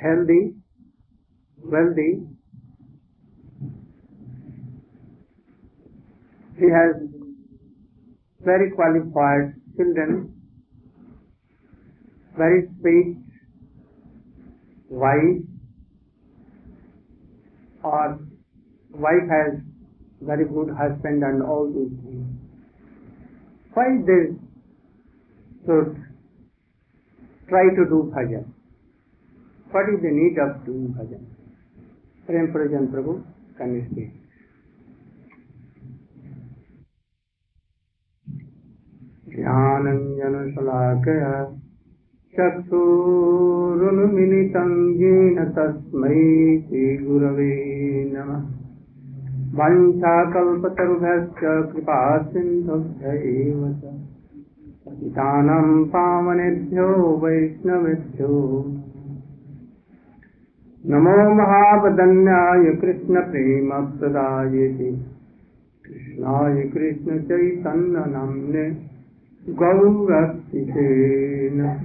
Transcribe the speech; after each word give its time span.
healthy, 0.00 0.54
wealthy. 1.58 2.22
He 6.56 6.70
has 6.70 6.96
very 8.40 8.70
qualified 8.70 9.54
children, 9.76 10.34
very 12.36 12.68
sweet 12.80 13.16
wife, 14.88 15.42
or 17.82 18.18
wife 18.90 19.28
has 19.28 19.60
very 20.20 20.44
good 20.44 20.70
husband 20.70 21.22
and 21.22 21.42
all 21.42 21.66
these 21.66 21.98
things. 22.04 22.26
Why 23.74 23.86
they 24.06 24.36
should 25.66 25.96
try 27.48 27.64
to 27.74 27.84
do 27.84 28.12
bhajan? 28.14 28.53
What 29.76 29.88
is 29.90 30.00
the 30.00 30.12
need 30.16 30.38
of 30.40 30.58
do 30.66 30.74
bhajan 30.98 31.22
प्रेम 32.26 32.46
प्रजन 32.52 32.86
प्रभु 32.88 33.12
का 33.58 33.66
निर्देश 33.66 34.12
ध्यानञ्जनशलाकया 39.34 41.30
चक्षुरुन्मिलितं 42.34 43.80
येन 45.00 45.38
तस्मै 45.56 46.20
श्रीगुरवे 46.66 47.48
नमः 48.12 48.40
वञ्चाकल्पतरुभ्यश्च 49.58 51.42
कृपा 51.72 51.98
सिन्धुभ्य 52.30 53.12
एव 53.32 53.60
च 53.74 53.92
पतितानां 54.86 55.68
पावनेभ्यो 55.92 56.88
वैष्णवेभ्यो 57.24 58.32
नमो 60.86 61.34
महावदन्याय 61.34 62.72
कृष्णप्रेमप्रदायते 62.72 65.02
कृष्णाय 65.86 66.62
कृष्णचैतन्यनाम्ने 66.62 68.88
गौरस्तिषेण 69.48 71.76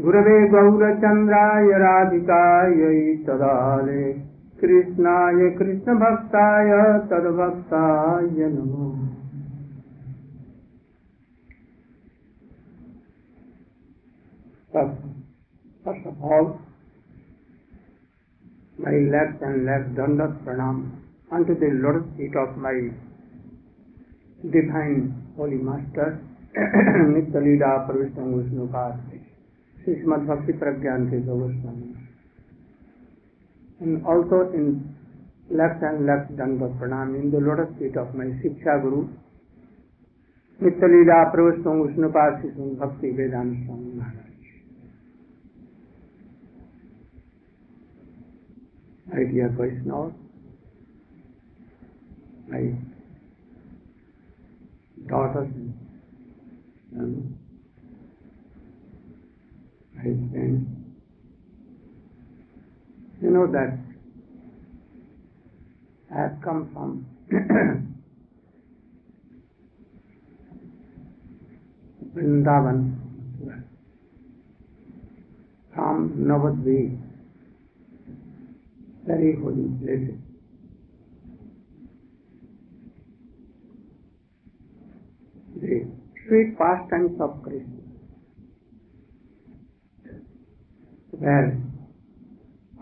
गुरवे 0.00 0.48
गौरचन्द्राय 0.48 1.68
राधिकायै 1.68 3.16
तदाले। 3.16 4.20
कृष्णाय 4.60 5.50
कृष्णभक्ताय 5.50 6.98
तद्भक्ताय 6.98 8.48
नमो। 8.48 8.96
first 15.86 16.06
of 16.06 16.30
all, 16.30 16.65
my 18.86 18.96
left 19.14 19.42
and 19.42 19.66
left 19.66 19.92
dandat 19.98 20.38
pranam 20.46 20.80
unto 21.32 21.58
the 21.64 21.70
lotus 21.84 22.08
feet 22.16 22.40
of 22.44 22.56
my 22.56 22.74
divine 24.56 25.04
holy 25.36 25.60
master 25.70 26.08
नित्य 26.56 27.40
लीला 27.40 27.70
प्रविष्ट 27.86 28.18
विष्णुपाद 28.18 29.00
श्रीमद 29.84 30.22
भक्ति 30.28 30.52
प्रज्ञान 30.60 31.06
के 31.10 31.20
Goswami 31.24 31.96
and 33.80 34.06
also 34.06 34.50
in 34.54 34.96
left 35.50 35.82
and 35.82 36.06
left 36.06 36.34
Danda 36.36 36.68
Pranam 36.78 37.14
in 37.14 37.30
the 37.30 37.38
lotus 37.38 37.74
feet 37.78 37.96
of 37.96 38.14
my 38.14 38.24
Shiksha 38.24 38.82
Guru, 38.82 39.08
Nitya 40.62 40.88
Leela 40.88 41.32
Pravastam 41.34 41.86
Vishnupad 41.86 42.42
Sisum 42.42 42.78
Bhakti 42.78 43.10
Vedanta 43.10 43.66
Swami 43.66 43.92
Maharaj. 43.94 44.25
My 49.08 49.22
dear 49.24 49.48
Vaishnava, 49.48 50.12
my 52.48 52.74
daughters 55.06 55.48
and 56.92 57.38
my 59.94 60.02
friends, 60.02 60.66
you 63.22 63.30
know 63.30 63.46
that 63.46 63.78
I 66.14 66.20
have 66.22 66.40
come 66.42 66.70
from 66.72 67.06
Vrindavan 72.14 73.06
from 75.76 76.24
Navadvip, 76.26 77.05
very 79.06 79.36
holy 79.40 79.68
places. 79.80 80.18
The 85.56 85.86
sweet 86.26 86.58
pastimes 86.58 87.20
of 87.20 87.42
Krishna 87.42 87.86
were 91.12 91.56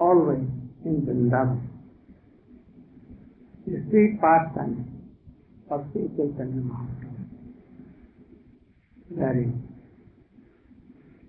always 0.00 0.48
in 0.84 1.02
Vrindavan. 1.06 1.60
The 3.66 3.84
sweet 3.90 4.20
pastimes 4.20 4.86
of 5.70 5.86
Sri 5.92 6.08
Chaitanya 6.16 6.62
Mahaprabhu. 6.62 7.28
Wherein 9.10 9.68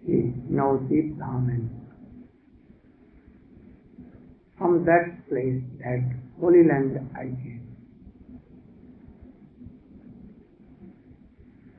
he 0.05 0.33
knows 0.49 0.81
deep 0.89 1.17
Dham 1.17 1.49
and 1.49 1.84
from 4.57 4.85
that 4.85 5.27
place, 5.29 5.61
that 5.79 6.03
holy 6.39 6.63
land 6.67 6.97
I 7.15 7.23
came. 7.43 7.65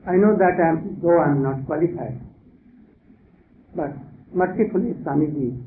I 0.07 0.15
know 0.15 0.37
that 0.37 0.55
I 0.55 0.69
am, 0.69 0.99
though 1.01 1.19
I 1.19 1.31
am 1.31 1.43
not 1.43 1.65
qualified, 1.65 2.21
but 3.75 3.91
mercifully 4.33 4.93
Swamiji 5.03 5.61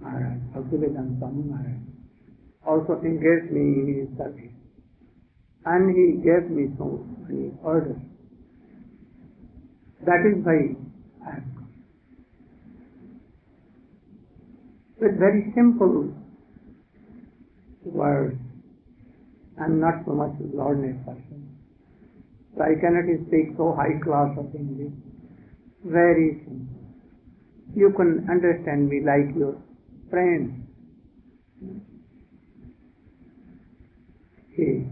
Maharaj, 0.00 0.38
Bhaktivedanta 0.54 1.18
Swami 1.18 1.42
Maharaj, 1.44 1.82
also 2.66 3.00
engaged 3.04 3.52
me 3.52 3.60
in 3.60 3.86
his 4.00 4.18
service. 4.18 4.54
And 5.66 5.94
he 5.94 6.22
gave 6.22 6.50
me 6.50 6.74
so 6.78 7.04
many 7.28 7.52
orders. 7.62 8.00
That 10.06 10.26
is 10.26 10.42
why 10.42 10.74
I 11.26 11.34
have 11.34 11.44
come. 11.54 11.70
With 14.98 15.18
very 15.18 15.52
simple 15.54 16.12
words. 17.84 18.38
I 19.60 19.64
am 19.64 19.80
not 19.80 20.04
so 20.06 20.12
much 20.12 20.32
a 20.40 20.56
learned 20.56 21.04
person. 21.04 21.58
So 22.56 22.62
I 22.62 22.74
cannot 22.80 23.08
speak 23.28 23.56
so 23.56 23.74
high 23.76 23.98
class 24.02 24.36
of 24.38 24.54
English. 24.54 24.92
Very 25.84 26.42
simple. 26.44 26.82
You 27.74 27.92
can 27.96 28.26
understand 28.30 28.88
me 28.88 29.00
like 29.04 29.34
your 29.36 29.56
friend. 30.10 30.66
He 34.54 34.84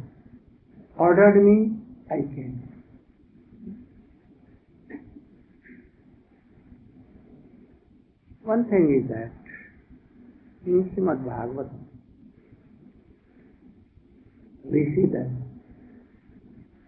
ordered 0.99 1.43
me, 1.43 1.77
I 2.11 2.21
came. 2.35 2.71
One 8.43 8.65
thing 8.65 9.03
is 9.03 9.09
that 9.13 9.31
in 10.67 10.91
Srimad 10.91 11.23
Bhagavatam, 11.25 11.90
we 14.71 14.85
see 14.95 15.07
that 15.13 15.31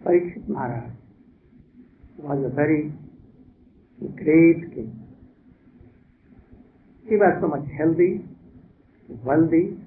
Parikshit 0.05 0.47
Maharaj 0.47 0.91
was 2.17 2.39
a 2.45 2.49
very 2.49 2.91
great 4.15 4.73
king. 4.73 4.91
He 7.07 7.15
was 7.15 7.37
so 7.41 7.47
much 7.47 7.67
healthy, 7.77 8.21
wealthy, 9.23 9.77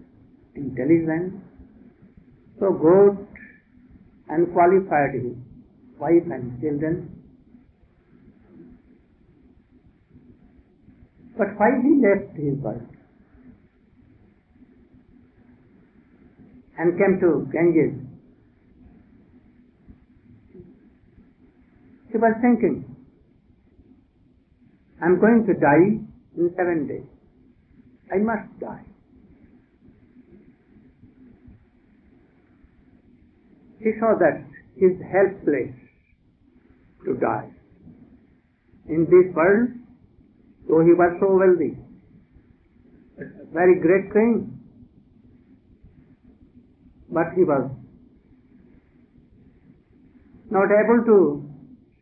intelligent, 0.54 1.34
so 2.60 2.72
good 2.72 3.26
and 4.28 4.52
qualified 4.52 5.14
his 5.14 5.32
wife 5.98 6.24
and 6.30 6.60
children. 6.60 7.10
But 11.38 11.48
why 11.58 11.70
he 11.82 12.00
left 12.00 12.36
his 12.36 12.58
world 12.62 12.95
and 16.78 16.98
came 16.98 17.18
to 17.20 17.48
Ganges? 17.52 18.06
He 22.12 22.18
was 22.18 22.34
thinking, 22.40 22.96
I'm 25.02 25.20
going 25.20 25.44
to 25.46 25.54
die 25.54 26.00
in 26.36 26.54
seven 26.56 26.86
days. 26.88 27.06
I 28.12 28.18
must 28.18 28.48
die. 28.60 28.84
He 33.78 33.92
saw 34.00 34.14
that 34.18 34.44
he 34.76 34.86
is 34.86 35.00
helpless 35.12 35.74
to 37.04 37.14
die. 37.20 37.50
In 38.88 39.04
this 39.04 39.34
world, 39.34 39.70
though 40.68 40.80
he 40.80 40.94
was 40.94 41.16
so 41.20 41.36
wealthy, 41.36 41.76
very 43.52 43.80
great 43.80 44.12
thing. 44.12 44.55
But 47.16 47.32
he 47.34 47.44
was 47.44 47.70
not 50.50 50.68
able 50.78 50.98
to 51.06 51.16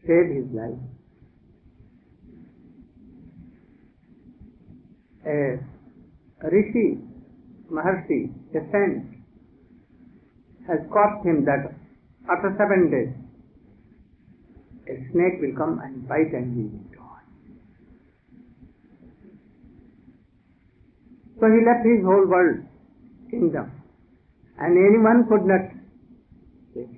save 0.05 0.31
his 0.37 0.47
life. 0.53 0.81
A 5.25 6.51
rishi, 6.51 6.99
Maharshi, 7.71 8.33
a 8.57 8.61
saint, 8.73 9.07
has 10.67 10.81
caused 10.93 11.25
him 11.25 11.45
that 11.45 11.71
after 12.29 12.51
seven 12.59 12.91
days 12.91 13.15
a 14.89 14.97
snake 15.13 15.41
will 15.41 15.55
come 15.57 15.79
and 15.85 16.09
bite 16.09 16.35
and 16.35 16.57
he 16.57 16.63
will 16.63 16.91
die. 16.91 17.25
So 21.39 21.47
he 21.55 21.65
left 21.65 21.87
his 21.87 22.05
whole 22.05 22.27
world, 22.27 22.67
kingdom, 23.31 23.71
and 24.59 24.77
anyone 24.77 25.27
could 25.29 25.45
not 25.45 25.71
save. 26.75 26.89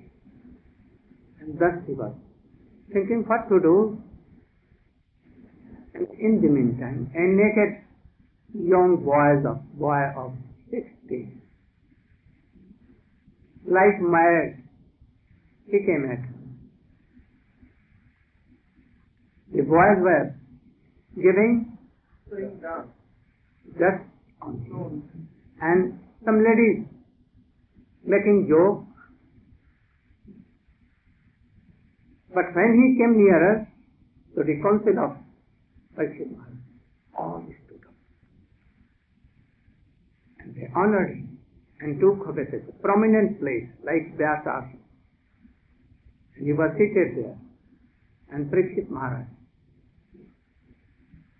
And 1.39 1.59
thus 1.59 1.83
he 1.87 1.93
was 1.93 2.13
thinking 2.93 3.23
what 3.27 3.47
to 3.49 3.59
do. 3.59 4.01
And 5.93 6.07
in 6.19 6.41
the 6.41 6.47
meantime, 6.47 7.09
a 7.15 7.19
naked 7.19 7.83
young 8.53 9.03
boy 9.03 9.49
of, 9.49 9.57
boy 9.79 10.03
of 10.15 10.33
sixteen, 10.69 11.41
like 13.65 13.99
mad, 13.99 14.63
he 15.65 15.79
came 15.79 16.05
at 16.11 16.19
him. 16.19 16.59
The 19.53 19.63
boys 19.63 19.97
were 19.99 20.35
giving 21.15 21.77
just 23.73 24.03
on 24.41 24.59
him. 24.65 25.29
And 25.61 25.99
some 26.23 26.43
ladies 26.43 26.85
making 28.07 28.47
jokes. 28.49 28.87
But 32.33 32.55
when 32.55 32.71
he 32.79 32.97
came 32.97 33.19
nearer 33.19 33.67
to 34.35 34.43
the 34.43 34.55
council 34.63 34.95
of 35.03 35.11
Parikshit 35.97 36.31
Maharaj, 36.31 36.61
all 37.17 37.43
stood 37.65 37.83
up. 37.83 37.95
And 40.39 40.55
they 40.55 40.69
honored 40.75 41.17
him 41.17 41.39
and 41.81 41.99
took 41.99 42.23
it 42.37 42.53
a 42.53 42.81
prominent 42.81 43.39
place 43.39 43.67
like 43.83 44.17
Vyasa. 44.17 44.71
He 46.39 46.53
was 46.53 46.71
seated 46.77 47.17
there. 47.17 47.37
And 48.31 48.51
Parikshit 48.51 48.89
Maharaj 48.89 49.27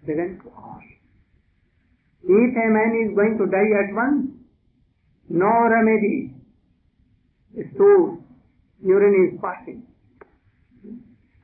began 0.05 0.39
to 0.43 0.51
ask, 0.57 0.87
if 2.23 2.51
a 2.55 2.67
man 2.73 2.91
is 3.07 3.15
going 3.15 3.37
to 3.37 3.45
die 3.45 3.71
at 3.85 3.93
once, 3.93 4.31
no 5.29 5.51
remedy. 5.69 6.36
Stool, 7.73 8.23
urine 8.83 9.33
is 9.33 9.39
passing. 9.41 9.83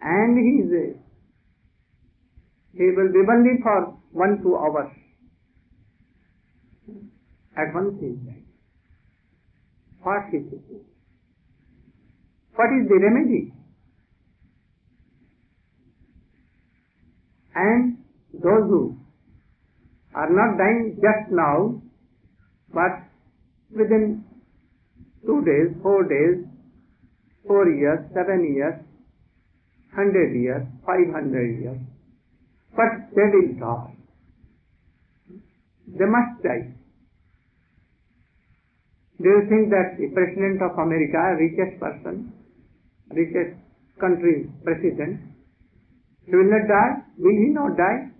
And 0.02 0.38
he 0.38 0.64
is, 0.64 0.96
he 2.74 2.84
will 2.96 3.12
be 3.12 3.20
only 3.32 3.62
for 3.64 3.98
one, 4.12 4.42
two 4.44 4.56
hours. 4.56 4.92
At 7.56 7.74
once 7.74 7.96
he 8.00 8.08
is 8.08 8.18
dead. 8.26 8.44
What 10.02 10.28
is 10.34 10.46
it? 10.52 10.86
What 12.56 12.70
is 12.80 12.88
the 12.90 13.00
remedy? 13.02 13.54
And 17.56 17.98
those 18.34 18.68
who 18.68 18.98
are 20.14 20.30
not 20.30 20.58
dying 20.58 20.96
just 20.96 21.32
now, 21.32 21.82
but 22.74 23.08
within 23.72 24.26
two 25.26 25.40
days, 25.48 25.76
four 25.82 26.04
days, 26.04 26.46
four 27.48 27.70
years, 27.70 28.00
seven 28.14 28.54
years, 28.56 28.76
hundred 29.96 30.36
years, 30.36 30.64
five 30.86 31.08
hundred 31.14 31.60
years, 31.62 31.80
but 32.76 32.92
they 33.16 33.28
will 33.34 33.52
die. 33.60 33.96
They 35.88 36.06
must 36.06 36.44
die. 36.44 36.74
Do 39.22 39.30
you 39.30 39.44
think 39.48 39.70
that 39.72 39.96
the 40.00 40.10
President 40.12 40.62
of 40.62 40.78
America, 40.78 41.22
richest 41.40 41.80
person, 41.80 42.34
richest 43.12 43.56
country 44.00 44.50
president, 44.64 45.22
he 46.26 46.36
will 46.36 46.50
not 46.50 46.68
die? 46.68 46.94
Will 47.18 47.38
he 47.38 47.50
not 47.54 47.78
die? 47.78 48.12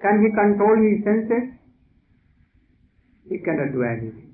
Can 0.00 0.24
he 0.24 0.30
control 0.34 0.76
his 0.82 1.04
senses? 1.04 1.54
He 3.28 3.38
cannot 3.38 3.72
do 3.72 3.82
anything. 3.82 4.25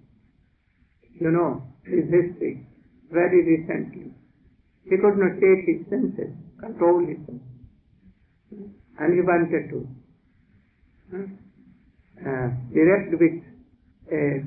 You 1.22 1.30
know 1.30 1.62
his 1.84 2.04
history 2.10 2.66
very 3.12 3.40
recently. 3.48 4.12
He 4.84 4.96
could 5.02 5.16
not 5.22 5.34
take 5.42 5.62
his 5.70 5.86
senses, 5.88 6.32
control 6.58 6.98
his 7.06 7.18
senses. 7.26 7.52
And 8.98 9.14
he 9.14 9.20
wanted 9.30 9.70
to 9.72 9.78
uh, 11.14 12.48
direct 12.74 13.14
with 13.20 13.38
a 14.10 14.42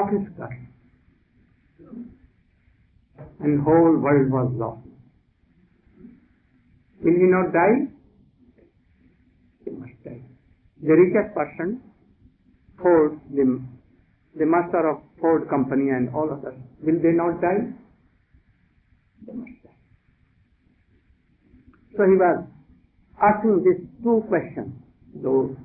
office 0.00 0.28
girl. 0.36 0.58
And 3.38 3.62
whole 3.62 3.96
world 4.06 4.32
was 4.32 4.52
lost. 4.54 4.86
Will 7.02 7.18
he 7.22 7.28
not 7.36 7.52
die? 7.52 7.86
He 9.64 9.70
must 9.70 10.04
die. 10.04 10.22
The 10.82 10.92
richest 10.92 11.34
person, 11.34 11.80
Ford, 12.82 13.20
the, 13.30 13.62
the 14.36 14.46
master 14.46 14.88
of 14.88 15.02
Ford 15.20 15.48
company 15.48 15.90
and 15.90 16.14
all 16.14 16.30
others, 16.30 16.58
will 16.82 17.00
they 17.02 17.12
not 17.12 17.40
die? 17.40 17.72
They 19.26 19.34
must 19.34 19.62
die. 19.64 19.70
So 21.96 22.04
he 22.04 22.16
was 22.16 22.46
asking 23.20 23.64
these 23.64 23.86
two 24.02 24.24
questions. 24.28 24.72
Those, 25.14 25.56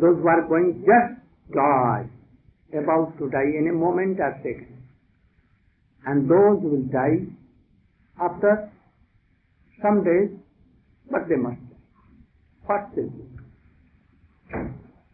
those 0.00 0.16
who 0.22 0.28
are 0.28 0.46
going 0.48 0.84
just 0.86 1.20
die, 1.52 2.06
about 2.72 3.18
to 3.18 3.28
die 3.30 3.50
in 3.58 3.68
a 3.70 3.74
moment 3.74 4.18
or 4.20 4.34
second. 4.42 4.82
And 6.06 6.30
those 6.30 6.62
who 6.62 6.68
will 6.68 6.88
die 6.90 7.26
after 8.20 8.70
some 9.82 10.04
days, 10.04 10.30
but 11.10 11.28
they 11.28 11.36
must 11.36 11.58
die. 11.58 11.76
What 12.66 12.96
will 12.96 13.10
be? 13.10 13.24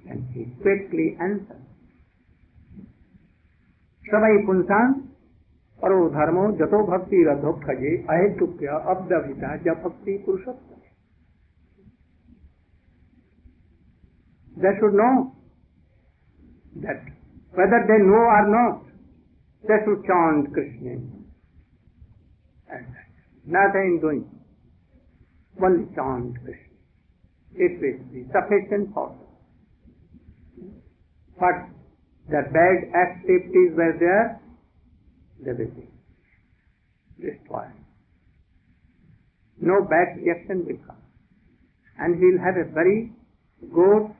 And 0.08 0.28
he 0.34 0.44
quickly 0.60 1.16
answered. 1.20 1.64
समय 4.10 4.36
पुनसान 4.46 4.94
और 5.78 5.92
धर्मो 6.10 6.50
जतो 6.56 6.82
भक्ति 6.86 7.22
रथो 7.28 7.52
खजे 7.60 7.96
अहे 8.10 8.28
चुप्य 8.38 8.80
अब्दिता 8.92 9.56
ज 9.56 9.74
bhakti 9.84 10.16
Purushottam 10.26 10.80
they 14.56 14.72
should 14.80 14.94
know 14.94 15.08
whether 17.54 17.86
they 17.86 17.98
know 18.04 18.20
or 18.30 18.48
not 18.48 18.82
they 19.64 19.78
should 19.84 20.02
chant 20.02 20.52
Krishna 20.54 20.98
not 23.46 23.76
in 23.76 23.98
doing 23.98 25.84
chant 25.94 26.38
Krishna 26.38 27.64
it 27.64 27.84
is 27.84 28.26
deficient 28.36 28.92
for 28.94 29.08
but 31.38 31.68
the 32.30 32.42
bad 32.56 32.78
activities 32.94 33.76
were 33.76 33.94
there, 33.98 34.40
they 35.44 35.52
will 35.52 35.70
be 35.74 35.86
destroyed. 37.20 37.76
No 39.60 39.82
bad 39.82 40.16
reaction 40.16 40.64
will 40.66 40.78
come. 40.86 41.02
And 41.98 42.16
he 42.16 42.24
will 42.24 42.42
have 42.44 42.56
a 42.56 42.70
very 42.72 43.12
good 43.74 44.14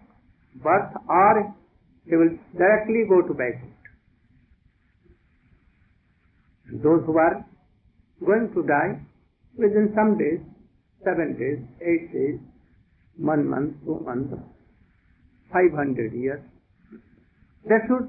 birth 0.63 0.93
or 1.09 1.55
he 2.07 2.17
will 2.17 2.37
directly 2.57 3.05
go 3.09 3.23
to 3.23 3.33
banquet. 3.33 3.71
Those 6.73 7.03
who 7.07 7.17
are 7.19 7.45
going 8.25 8.53
to 8.55 8.63
die 8.63 9.01
within 9.57 9.93
some 9.95 10.19
days, 10.19 10.41
seven 11.05 11.37
days, 11.39 11.59
eight 11.81 12.13
days, 12.13 12.39
one 13.17 13.49
month, 13.49 13.75
two 13.85 14.01
months, 14.05 14.35
five 15.53 15.73
hundred 15.75 16.13
years, 16.13 16.41
they 17.65 17.81
should 17.87 18.09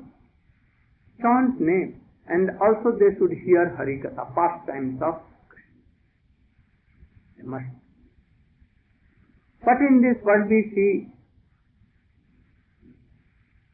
chant 1.22 1.60
name 1.60 2.01
and 2.27 2.50
also 2.62 2.91
they 2.98 3.15
should 3.17 3.31
hear 3.43 3.75
Harikatha, 3.77 4.34
pastimes 4.34 5.01
of 5.01 5.20
Krishna. 5.50 5.81
They 7.38 7.43
must. 7.43 7.65
But 9.63 9.77
in 9.88 10.01
this 10.01 10.24
world 10.24 10.50
we 10.50 10.72
see 10.74 11.13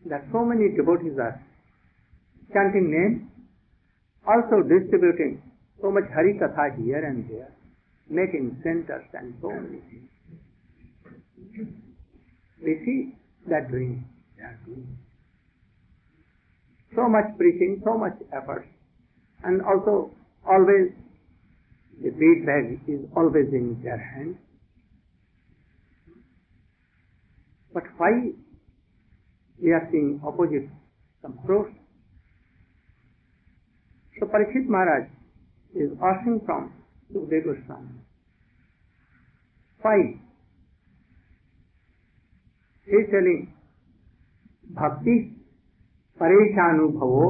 that 0.09 0.25
so 0.31 0.43
many 0.43 0.75
devotees 0.75 1.17
are 1.19 1.41
chanting 2.53 2.91
name, 2.91 3.31
also 4.27 4.63
distributing 4.63 5.41
so 5.81 5.91
much 5.91 6.05
Harikatha 6.05 6.75
here 6.83 7.05
and 7.05 7.29
there, 7.29 7.53
making 8.09 8.57
centers 8.63 9.05
and 9.13 9.35
so 9.41 9.49
many 9.49 9.81
things. 9.89 10.09
We 12.63 12.81
see 12.85 13.15
that 13.49 13.69
doing. 13.71 14.05
So 16.97 17.07
much 17.07 17.37
preaching, 17.37 17.79
so 17.85 17.95
much 17.95 18.17
effort, 18.33 18.65
and 19.43 19.61
also 19.61 20.09
always 20.49 20.97
the 22.01 22.09
bead 22.09 22.43
bag 22.43 22.81
is 22.87 23.05
always 23.15 23.53
in 23.53 23.79
their 23.83 23.99
hand. 23.99 24.37
But 27.71 27.83
why 27.97 28.33
we 29.61 29.71
are 29.73 29.87
seeing 29.91 30.19
opposite 30.25 30.69
approach? 31.23 31.69
So 34.19 34.25
Parikshit 34.25 34.65
Maharaj 34.65 35.07
is 35.75 35.91
asking 36.01 36.41
from 36.47 36.73
Sukdev 37.13 37.45
Goswami, 37.45 38.01
why? 39.83 40.17
He 42.85 42.91
is 42.91 43.09
telling, 43.11 43.53
Bhakti 44.71 45.36
परेशानुभवो 46.19 47.25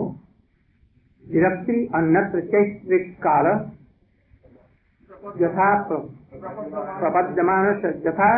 विरक्ति 1.26 1.78
अन्यत्र 1.96 1.98
अन्नत्र 1.98 2.42
चैत्रिकाल 2.48 3.48
यथा 5.42 5.70
प्रपद्यमान 5.92 7.70
यथा 8.08 8.30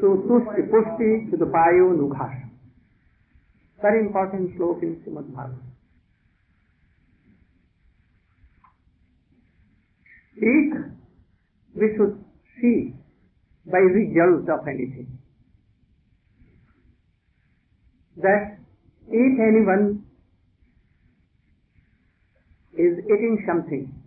सुतुष्टि 0.00 0.62
पुष्टि 0.70 1.10
चुदपायो 1.30 1.92
नुघास 1.94 2.36
very 3.80 3.98
important 3.98 4.54
shloka 4.54 4.84
in 4.84 4.94
Srimad 4.94 5.34
Bhagavat 5.34 5.68
Seek, 10.36 10.74
we 11.74 11.86
see 12.58 12.72
by 13.66 13.88
result 13.94 14.50
of 14.50 14.68
anything. 14.68 15.17
That 18.22 18.58
if 19.08 19.40
anyone 19.40 20.04
is 22.74 22.98
eating 23.04 23.44
something, 23.46 23.98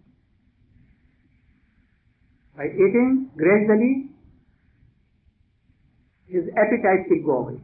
by 2.56 2.65
eating 2.65 3.30
gradually 3.36 4.12
his 6.27 6.44
appetite 6.56 7.10
will 7.10 7.24
go 7.25 7.38
away. 7.44 7.60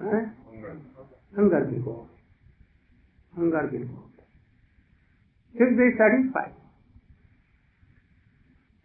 Huh? 0.00 0.24
Hunger 1.36 1.68
will 1.70 1.82
go 1.82 1.90
away. 1.90 2.08
Hunger 3.36 3.62
will 3.72 3.86
go 3.86 3.98
away. 4.02 4.24
He 5.52 5.58
will 5.64 5.76
be 5.76 5.90
satisfied. 5.98 6.54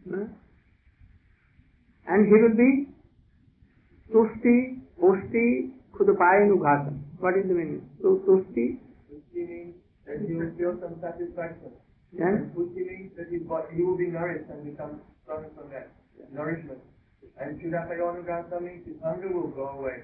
Huh? 0.10 0.28
And 2.08 2.28
he 2.28 2.34
will 2.34 2.58
be 2.58 2.70
tusti, 4.12 4.82
pusti, 5.00 5.72
khudapayanughasam. 5.74 5.83
What 5.83 5.83
is 5.83 5.83
the 5.83 5.83
meaning? 5.83 5.83
Tusti? 5.83 5.83
Pushti 5.83 5.83
means 9.34 9.76
that 10.06 10.28
you 10.28 10.38
will 10.38 10.52
feel 10.58 10.74
some 10.82 10.98
satisfaction. 11.00 11.72
Yes? 12.12 12.34
And 12.34 12.54
pushti 12.54 12.82
means 12.86 13.12
that 13.18 13.32
you, 13.32 13.46
you 13.76 13.88
will 13.88 13.98
be 13.98 14.08
nourished 14.08 14.50
and 14.50 14.66
become 14.66 15.02
strong 15.24 15.46
from 15.56 15.70
that 15.70 15.90
nourishment. 16.32 16.80
And 17.38 17.60
Chudapayanughasa 17.62 18.62
means 18.62 18.86
his 18.86 18.98
hunger 19.04 19.30
will 19.30 19.50
go 19.50 19.70
away. 19.80 20.04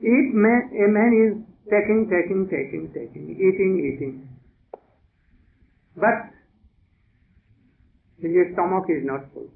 If 0.00 0.34
man, 0.34 0.70
a 0.72 0.88
man 0.88 1.12
is 1.12 1.32
taking, 1.68 2.08
taking, 2.08 2.48
taking, 2.48 2.88
taking, 2.92 3.36
eating, 3.36 3.72
eating, 3.84 4.28
but 5.96 6.32
his 8.20 8.52
stomach 8.52 8.84
is 8.88 9.04
not 9.04 9.32
full. 9.32 9.48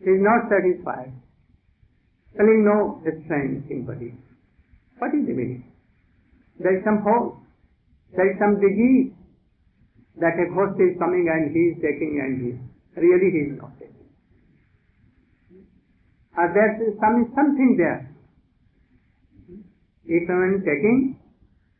He 0.00 0.10
is 0.10 0.22
not 0.22 0.48
satisfied. 0.48 1.12
Feeling 2.38 2.62
no 2.62 3.02
strength 3.02 3.66
in 3.68 3.84
body. 3.84 4.14
What 4.98 5.10
is 5.10 5.26
the 5.26 5.34
meaning? 5.34 5.64
There 6.60 6.78
is 6.78 6.84
some 6.84 7.02
hole. 7.02 7.42
There 8.14 8.30
is 8.30 8.38
some 8.38 8.62
disease 8.62 9.10
that 10.22 10.38
a 10.38 10.46
ghost 10.54 10.78
is 10.78 10.94
coming 10.98 11.26
and 11.26 11.50
he 11.50 11.74
is 11.74 11.76
taking 11.82 12.22
and 12.22 12.32
he 12.38 12.50
really 13.00 13.30
he 13.34 13.40
is 13.50 13.58
not 13.58 13.74
taking. 13.78 14.06
Or 16.38 16.46
there 16.54 16.78
is 16.78 16.94
some 17.02 17.26
something 17.34 17.74
there. 17.76 18.06
If 20.06 20.28
one 20.28 20.62
taking, 20.64 21.18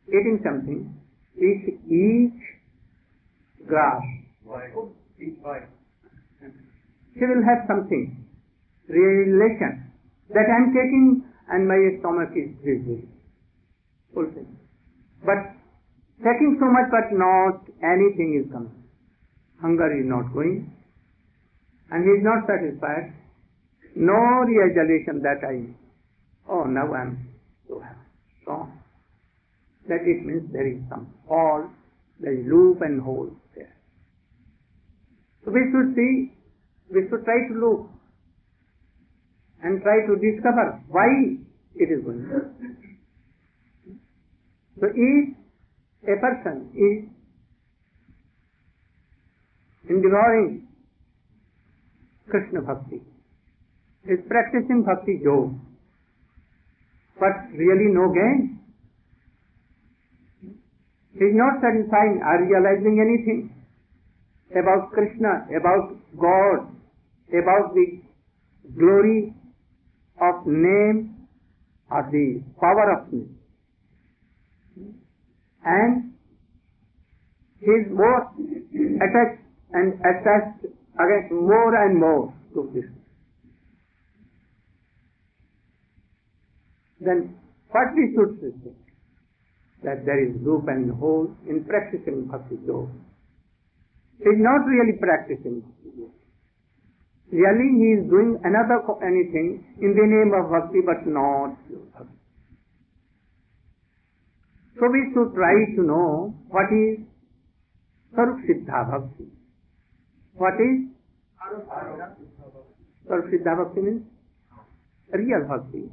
eating 0.07 0.39
something, 0.43 0.93
each, 1.35 1.65
each 1.89 2.39
grass, 3.65 4.03
each 5.19 5.41
bite. 5.41 5.67
she 7.15 7.25
will 7.25 7.43
have 7.43 7.65
something, 7.67 8.25
relation, 8.87 9.88
that 10.29 10.45
I 10.45 10.55
am 10.61 10.73
taking 10.73 11.23
and 11.49 11.67
my 11.67 11.79
stomach 11.99 12.29
is 12.37 12.53
busy, 12.61 13.09
fulfilled. 14.13 14.53
But 15.25 15.57
taking 16.21 16.57
so 16.61 16.69
much 16.69 16.89
but 16.93 17.09
not 17.11 17.65
anything 17.81 18.37
is 18.37 18.51
coming. 18.51 18.83
Hunger 19.61 19.89
is 19.97 20.05
not 20.05 20.31
going 20.33 20.71
and 21.91 22.03
he 22.05 22.11
is 22.21 22.23
not 22.23 22.45
satisfied. 22.45 23.13
No 23.95 24.45
realization 24.45 25.21
that 25.25 25.41
I, 25.41 25.65
oh 26.47 26.63
now 26.65 26.93
I 26.93 27.01
am 27.01 27.29
so 27.67 27.81
strong. 28.41 28.79
That 29.87 30.05
it 30.05 30.23
means 30.23 30.53
there 30.53 30.67
is 30.67 30.77
some 30.89 31.11
fault, 31.27 31.65
there 32.19 32.33
is 32.33 32.45
loop 32.45 32.81
and 32.81 33.01
hole 33.01 33.31
there. 33.55 33.75
So 35.43 35.51
we 35.51 35.65
should 35.71 35.95
see, 35.95 36.37
we 36.93 37.09
should 37.09 37.25
try 37.25 37.47
to 37.49 37.53
look 37.57 37.89
and 39.63 39.81
try 39.81 40.05
to 40.07 40.15
discover 40.15 40.79
why 40.87 41.35
it 41.75 41.89
is 41.91 42.03
going. 42.03 42.25
So 44.79 44.87
if 44.87 45.35
a 46.03 46.15
person 46.21 46.71
is 46.73 47.09
enduring 49.89 50.67
Krishna 52.29 52.61
Bhakti, 52.61 53.01
is 54.07 54.19
practicing 54.27 54.83
Bhakti 54.83 55.19
Yoga, 55.21 55.55
but 57.19 57.51
really 57.51 57.91
no 57.91 58.13
gain, 58.13 58.59
is 61.15 61.35
not 61.35 61.59
satisfying 61.59 62.21
or 62.23 62.47
realizing 62.47 63.01
anything 63.03 63.51
about 64.55 64.91
Krishna, 64.91 65.45
about 65.51 65.97
God, 66.15 66.71
about 67.29 67.73
the 67.75 67.99
glory 68.77 69.33
of 70.21 70.45
name 70.45 71.27
or 71.91 72.07
the 72.11 72.41
power 72.59 72.99
of 72.99 73.11
name. 73.13 73.35
And 75.65 76.13
he 77.59 77.65
is 77.65 77.91
more 77.91 78.31
attached 79.03 79.43
and 79.73 79.93
attached 79.99 80.65
again 80.95 81.29
more 81.31 81.75
and 81.85 81.99
more 81.99 82.33
to 82.53 82.71
this. 82.73 82.85
Then 87.01 87.35
what 87.71 87.87
we 87.95 88.13
should 88.15 88.39
say? 88.41 88.71
That 89.83 90.05
there 90.05 90.19
is 90.19 90.35
loop 90.43 90.67
and 90.67 90.91
hole 90.99 91.31
in 91.47 91.63
practicing 91.63 92.25
Bhakti 92.27 92.57
Yoga. 92.67 92.91
He 94.17 94.25
is 94.25 94.39
not 94.39 94.65
really 94.65 94.97
practicing. 94.99 95.63
Really 97.31 97.69
he 97.77 97.87
is 98.01 98.09
doing 98.09 98.39
another 98.43 98.81
anything 99.05 99.63
in 99.81 99.93
the 99.93 100.05
name 100.05 100.33
of 100.33 100.49
Bhakti 100.49 100.81
but 100.85 101.05
not. 101.05 101.55
So 104.79 104.87
we 104.89 105.11
should 105.13 105.35
try 105.35 105.53
to 105.75 105.81
know 105.83 106.33
what 106.47 106.71
is 106.71 107.05
Sarup 108.15 108.39
Siddha 108.47 108.89
Bhakti. 108.89 109.27
What 110.33 110.55
is 110.55 110.89
Sarup 113.07 113.29
Siddha 113.29 113.57
Bhakti 113.57 113.81
means 113.81 114.03
real 115.13 115.45
Bhakti. 115.47 115.89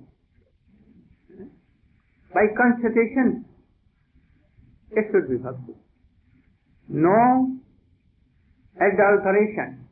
By 2.33 2.47
constatation, 2.57 3.45
it 4.91 5.05
should 5.11 5.29
be 5.29 5.37
Bhakti. 5.37 5.75
No 6.89 7.59
adulteration. 8.77 9.89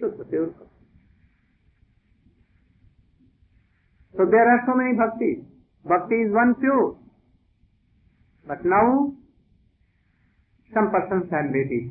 Shuddha 0.00 0.28
pure 0.28 0.46
Bhakti. 0.46 0.66
So 4.16 4.24
there 4.24 4.48
are 4.48 4.64
so 4.66 4.74
many 4.74 4.96
bhaktis. 4.96 5.44
Bhakti 5.84 6.14
is 6.14 6.32
one 6.32 6.54
pure. 6.56 6.96
But 8.46 8.64
now, 8.64 9.12
some 10.72 10.90
persons 10.90 11.30
made 11.30 11.70
it 11.70 11.90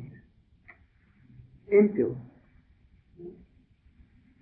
impure. 1.70 2.16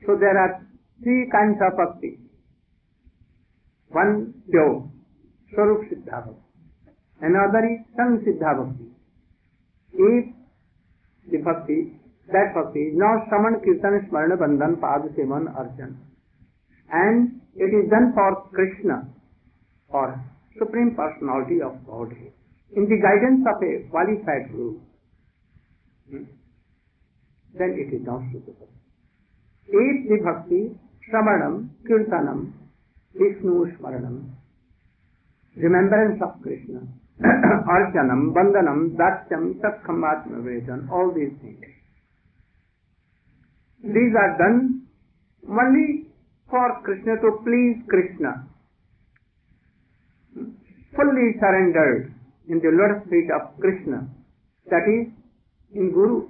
So 0.06 0.16
there 0.16 0.38
are 0.38 0.66
three 1.02 1.28
kinds 1.30 1.58
of 1.60 1.76
bhakti. 1.76 2.18
One 3.88 4.34
pure, 4.50 4.88
Swarup 5.52 5.82
Siddha 5.90 6.26
Bhakti. 6.26 6.40
Another 7.20 7.62
is 7.68 7.80
Sang 7.96 8.18
Siddha 8.24 8.56
Bhakti. 8.58 8.88
If 9.92 10.24
the 11.30 11.38
bhakti, 11.38 11.92
that 12.32 12.54
bhakti 12.54 12.80
is 12.80 12.96
not 12.96 13.28
Saman 13.30 13.60
Kirtan 13.60 14.08
Smarana 14.08 14.36
Bandhan 14.36 14.80
Pad 14.80 15.02
Sevan 15.16 15.52
Arjan. 15.54 15.96
And 16.90 17.40
it 17.56 17.70
is 17.70 17.90
done 17.90 18.12
for 18.14 18.48
Krishna, 18.52 19.08
for 19.90 20.20
Supreme 20.58 20.94
Personality 20.94 21.62
of 21.62 21.78
Godhead, 21.86 22.32
in 22.76 22.84
the 22.88 22.98
guidance 22.98 23.46
of 23.46 23.62
a 23.62 23.88
qualified 23.90 24.50
guru, 24.50 24.80
hmm, 26.10 26.24
then 27.54 27.76
it 27.78 27.94
is 27.94 28.02
not 28.04 28.22
suitable. 28.32 28.68
If 29.66 30.08
the 30.08 30.18
bhakti, 30.24 30.76
Shravanam, 31.06 31.70
Kirtanam, 31.88 32.52
Vishnu 33.14 33.76
Smaranam, 33.78 34.30
remembrance 35.56 36.20
of 36.22 36.42
Krishna, 36.42 36.82
Archanam, 37.22 38.34
Bandhanam, 38.34 38.96
Datyam, 38.96 39.54
Satkhamatma 39.60 40.42
Vedan, 40.42 40.90
all 40.90 41.12
these 41.14 41.32
things. 41.40 41.64
These 43.82 44.14
are 44.16 44.36
done 44.38 44.86
only 45.48 46.03
for 46.50 46.80
Krishna 46.84 47.16
to 47.20 47.30
please 47.42 47.82
Krishna. 47.88 48.48
Fully 50.94 51.34
surrendered 51.40 52.14
in 52.48 52.60
the 52.60 52.70
lotus 52.70 53.08
feet 53.10 53.28
of 53.34 53.58
Krishna. 53.60 54.08
That 54.70 54.86
is 54.86 55.12
in 55.74 55.92
Guru. 55.92 56.28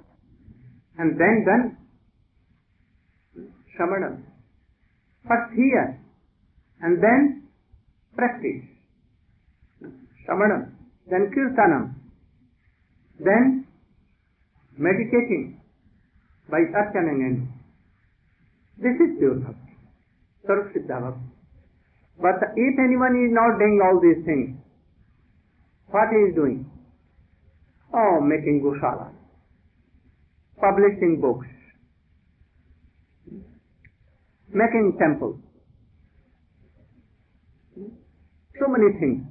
And 0.97 1.19
then 1.19 1.45
done 1.45 1.77
Shamanam. 3.77 4.23
First 5.27 5.53
hear 5.53 5.99
and 6.81 7.01
then 7.01 7.47
practice. 8.15 8.63
Shamanam, 10.27 10.71
then 11.09 11.31
Kirtanam, 11.33 11.93
then 13.19 13.67
meditating 14.77 15.61
by 16.49 16.59
and 16.59 17.47
this 18.77 18.95
is 18.99 19.17
pure 19.19 19.35
bhakti, 19.35 19.74
Sarv. 20.47 21.19
But 22.21 22.35
if 22.55 22.79
anyone 22.79 23.15
is 23.25 23.31
not 23.33 23.59
doing 23.59 23.79
all 23.83 23.99
these 23.99 24.23
things, 24.25 24.57
what 25.91 26.09
he 26.11 26.29
is 26.29 26.35
doing? 26.35 26.69
Oh, 27.93 28.19
making 28.21 28.61
gosala, 28.63 29.11
publishing 30.59 31.19
books, 31.21 31.47
making 34.49 34.97
temples, 34.99 35.39
so 38.59 38.67
many 38.67 38.97
things. 38.99 39.23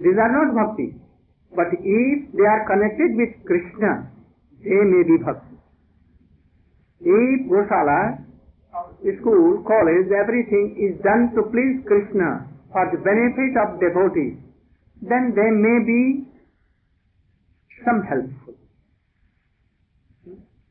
These 0.00 0.18
are 0.18 0.32
not 0.32 0.54
bhakti. 0.54 0.98
But 1.54 1.68
if 1.72 2.32
they 2.32 2.46
are 2.48 2.66
connected 2.66 3.14
with 3.14 3.32
Krishna, 3.46 4.10
they 4.64 4.82
may 4.82 5.02
be 5.04 5.22
bhakti. 5.22 5.51
If 7.04 7.50
Gosala, 7.50 8.22
school, 9.20 9.64
college, 9.66 10.08
everything 10.14 10.78
is 10.78 11.02
done 11.02 11.34
to 11.34 11.42
please 11.50 11.82
Krishna 11.86 12.46
for 12.70 12.86
the 12.94 12.98
benefit 13.02 13.58
of 13.58 13.80
devotees, 13.82 14.38
then 15.02 15.34
they 15.34 15.50
may 15.50 15.78
be 15.82 16.02
some 17.84 18.02
helpful. 18.06 18.54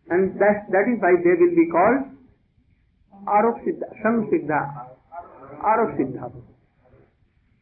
And 0.10 0.40
that, 0.40 0.72
that 0.72 0.88
is 0.88 1.00
why 1.00 1.20
they 1.24 1.36
will 1.36 1.56
be 1.56 1.68
called 1.72 2.16
Arop 3.28 3.60
Siddha, 3.64 3.88
Sam 4.02 4.28
Siddha, 4.32 4.62
Arop 5.64 5.96
Siddha. 6.00 6.32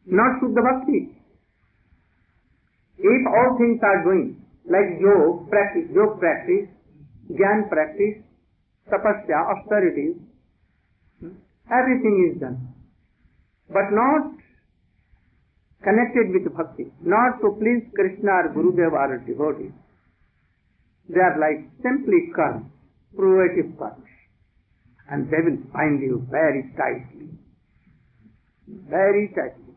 Not 0.05 0.41
Suddha 0.41 0.61
Bhakti. 0.61 1.09
If 2.97 3.21
all 3.27 3.57
things 3.57 3.79
are 3.83 4.03
doing, 4.03 4.45
like 4.65 5.01
yoga 5.01 5.49
practice, 5.49 5.89
yoga 5.93 6.17
practice, 6.17 6.69
Gyan 7.31 7.69
practice, 7.69 8.25
tapasya, 8.89 9.38
austerities, 9.53 10.17
everything 11.71 12.32
is 12.32 12.41
done. 12.41 12.73
But 13.69 13.91
not 13.91 14.34
connected 15.84 16.34
with 16.34 16.54
bhakti, 16.56 16.91
not 17.02 17.39
to 17.41 17.56
please 17.60 17.86
Krishna 17.95 18.32
or 18.32 18.54
Gurudev 18.54 18.91
or 18.91 19.17
devotee. 19.25 19.71
They 21.10 21.19
are 21.19 21.39
like 21.39 21.69
simply 21.82 22.30
karma, 22.36 22.65
provative 23.17 23.78
karma. 23.78 24.04
And 25.12 25.25
they 25.25 25.41
will 25.41 25.58
bind 25.73 26.02
you 26.02 26.25
very 26.30 26.69
tightly. 26.78 27.30
Very 28.67 29.34
tightly. 29.34 29.73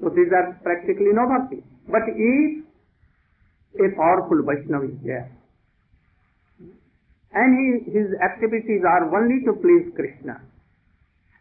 So 0.00 0.08
these 0.08 0.32
are 0.32 0.58
practically 0.62 1.12
no 1.12 1.28
bhakti. 1.28 1.62
But 1.88 2.08
if 2.08 2.64
a 3.76 3.96
powerful 3.96 4.42
Vaishnava 4.48 4.86
is 4.86 4.98
there, 5.04 5.35
and 6.58 7.48
he, 7.58 7.90
his 7.90 8.08
activities 8.24 8.82
are 8.86 9.04
only 9.14 9.44
to 9.44 9.52
please 9.60 9.92
Krishna, 9.94 10.40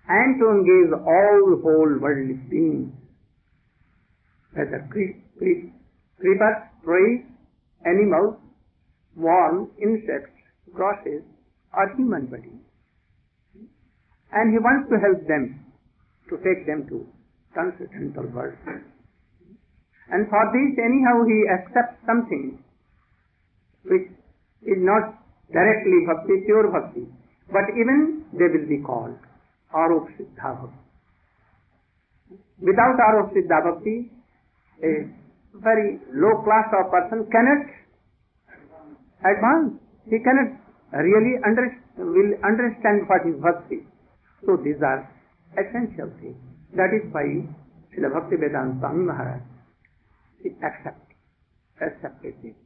and 0.08 0.40
to 0.40 0.46
engage 0.52 0.92
all 0.92 1.60
whole 1.64 1.98
worldly 2.00 2.36
beings, 2.50 2.92
whether 4.54 4.88
creepers, 4.92 5.72
trees, 6.84 7.26
animals, 7.86 8.36
worms, 9.16 9.70
insects, 9.82 10.36
grasses, 10.74 11.24
or 11.74 11.94
human 11.96 12.26
beings. 12.28 12.62
And 14.32 14.52
he 14.52 14.60
wants 14.60 14.90
to 14.90 15.00
help 15.00 15.28
them, 15.28 15.64
to 16.30 16.38
take 16.44 16.68
them 16.68 16.88
to 16.90 17.08
transcendental 17.54 18.28
world. 18.36 18.58
And 20.12 20.28
for 20.30 20.44
this, 20.52 20.78
anyhow, 20.78 21.24
he 21.26 21.48
accepts 21.48 21.98
something 22.06 22.60
which 23.86 24.12
is 24.66 24.82
not 24.82 25.22
directly 25.54 26.06
bhakti, 26.10 26.42
pure 26.46 26.68
bhakti, 26.72 27.06
but 27.52 27.70
even 27.78 28.26
they 28.34 28.50
will 28.50 28.68
be 28.68 28.82
called 28.82 29.18
Arop 29.74 30.10
Siddha 30.18 30.50
Bhakti. 30.62 30.82
Without 32.60 32.98
Arop 32.98 33.34
Siddha 33.34 33.62
Bhakti, 33.62 34.12
a 34.84 35.08
very 35.62 36.00
low 36.14 36.42
class 36.44 36.68
of 36.74 36.92
person 36.92 37.30
cannot 37.32 37.62
advance. 39.24 39.80
He 40.10 40.20
cannot 40.20 40.58
really 40.92 41.38
under, 41.46 41.70
will 41.98 42.34
understand 42.44 43.08
what 43.08 43.26
is 43.28 43.38
bhakti. 43.42 43.86
So 44.46 44.58
these 44.58 44.82
are 44.82 45.06
essential 45.58 46.12
things. 46.20 46.38
That 46.76 46.92
is 46.92 47.08
why 47.14 47.46
Srila 47.94 48.14
Bhakti 48.14 48.36
Vedanta 48.36 48.76
Swami 48.80 49.06
Maharaj 49.06 49.42
accept, 50.62 51.14
accepted 51.82 52.36
this 52.44 52.65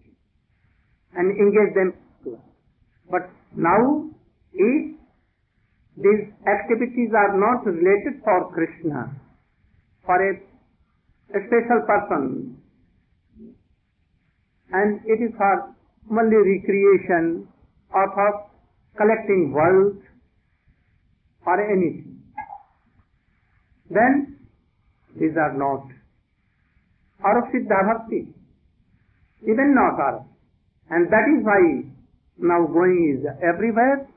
and 1.16 1.32
engage 1.32 1.74
them. 1.76 1.94
But 3.10 3.30
now, 3.56 4.10
if 4.54 4.96
these 5.98 6.24
activities 6.48 7.10
are 7.14 7.38
not 7.38 7.66
related 7.66 8.22
for 8.24 8.52
Krishna, 8.54 9.16
for 10.06 10.16
a, 10.16 10.34
a 11.36 11.40
special 11.48 11.82
person, 11.86 12.58
and 14.72 15.02
it 15.06 15.20
is 15.22 15.34
for 15.36 15.76
only 16.12 16.38
recreation 16.38 17.48
or 17.94 18.06
for 18.14 18.50
collecting 18.98 19.52
wealth 19.54 20.02
or 21.46 21.58
anything, 21.60 22.22
then 23.90 24.38
these 25.20 25.36
are 25.36 25.58
not 25.58 25.84
Arop 27.26 27.52
Siddha 27.52 27.80
Bhakti, 27.86 28.34
even 29.44 29.76
not 29.76 30.00
Arop. 30.00 30.26
And 30.90 31.08
that 31.12 31.26
is 31.30 31.46
why 31.46 31.84
now 32.38 32.66
going 32.66 33.20
is 33.20 33.26
everywhere 33.44 34.08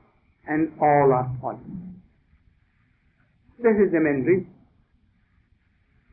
and 0.47 0.71
all 0.81 1.13
are 1.13 1.29
falling. 1.39 2.01
This 3.59 3.77
is 3.85 3.91
the 3.91 3.99
main 3.99 4.23
reason. 4.25 4.53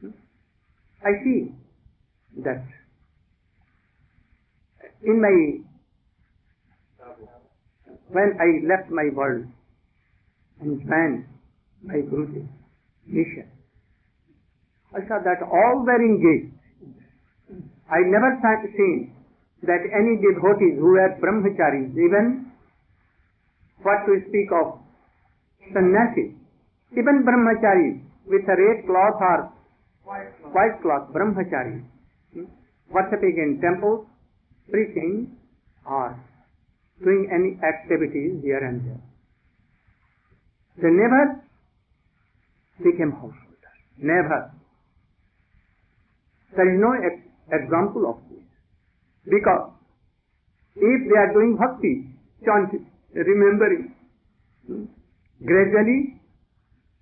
Hmm? 0.01 0.11
I 1.03 1.13
see 1.25 1.55
that 2.45 2.65
in 5.03 5.21
my 5.21 5.65
when 8.09 8.37
I 8.39 8.67
left 8.67 8.91
my 8.91 9.09
world 9.15 9.47
and 10.61 10.81
joined 10.81 11.25
my 11.83 11.95
Guruji, 11.95 12.47
mission. 13.07 13.49
I 14.93 15.01
saw 15.09 15.23
that 15.25 15.43
all 15.43 15.85
were 15.87 16.03
engaged. 16.03 16.53
I 17.89 18.03
never 18.05 18.39
seen 18.77 19.15
that 19.63 19.83
any 19.93 20.17
devotees 20.21 20.79
who 20.81 20.97
were 20.97 21.13
brahmacharis, 21.21 21.93
even 21.93 22.53
what 23.83 24.05
to 24.07 24.17
speak 24.29 24.49
of 24.53 24.81
sannyasis, 25.73 26.33
even 26.97 27.25
brahmacharis 27.25 28.01
with 28.27 28.45
a 28.49 28.57
red 28.57 28.87
cloth 28.87 29.21
or 29.21 29.39
white 30.53 30.77
cloth, 30.83 31.13
brahmacharis, 31.13 31.85
hmm, 32.33 32.49
worshipping 32.91 33.37
in 33.37 33.61
temples, 33.61 34.07
preaching, 34.71 35.37
or 35.87 36.17
doing 37.05 37.29
any 37.33 37.57
activities 37.61 38.41
here 38.43 38.65
and 38.65 38.81
there. 38.87 39.03
They 40.81 40.93
never 40.93 41.45
became 42.79 43.13
householders. 43.13 43.79
Never. 43.99 44.53
There 46.57 46.75
is 46.75 46.81
no 46.81 46.93
ex- 46.97 47.29
example 47.53 48.09
of. 48.09 48.30
Because 49.25 49.73
if 50.77 51.01
they 51.09 51.19
are 51.19 51.33
doing 51.33 51.57
bhakti, 51.59 52.11
chanting, 52.45 52.87
remembering. 53.15 53.95
Gradually, 55.45 56.21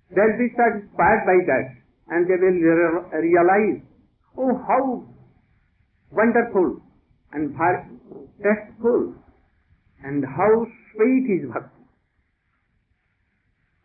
they'll 0.09 0.37
be 0.37 0.49
satisfied 0.55 1.21
by 1.25 1.37
that 1.47 1.79
and 2.09 2.25
they 2.27 2.35
will 2.35 2.59
realize, 3.13 3.81
oh, 4.37 4.57
how 4.67 5.05
wonderful 6.11 6.81
and 7.31 7.55
tasteful 8.41 9.13
and 10.03 10.25
how 10.25 10.65
sweet 10.91 11.25
is 11.29 11.51
bhakti. 11.53 11.83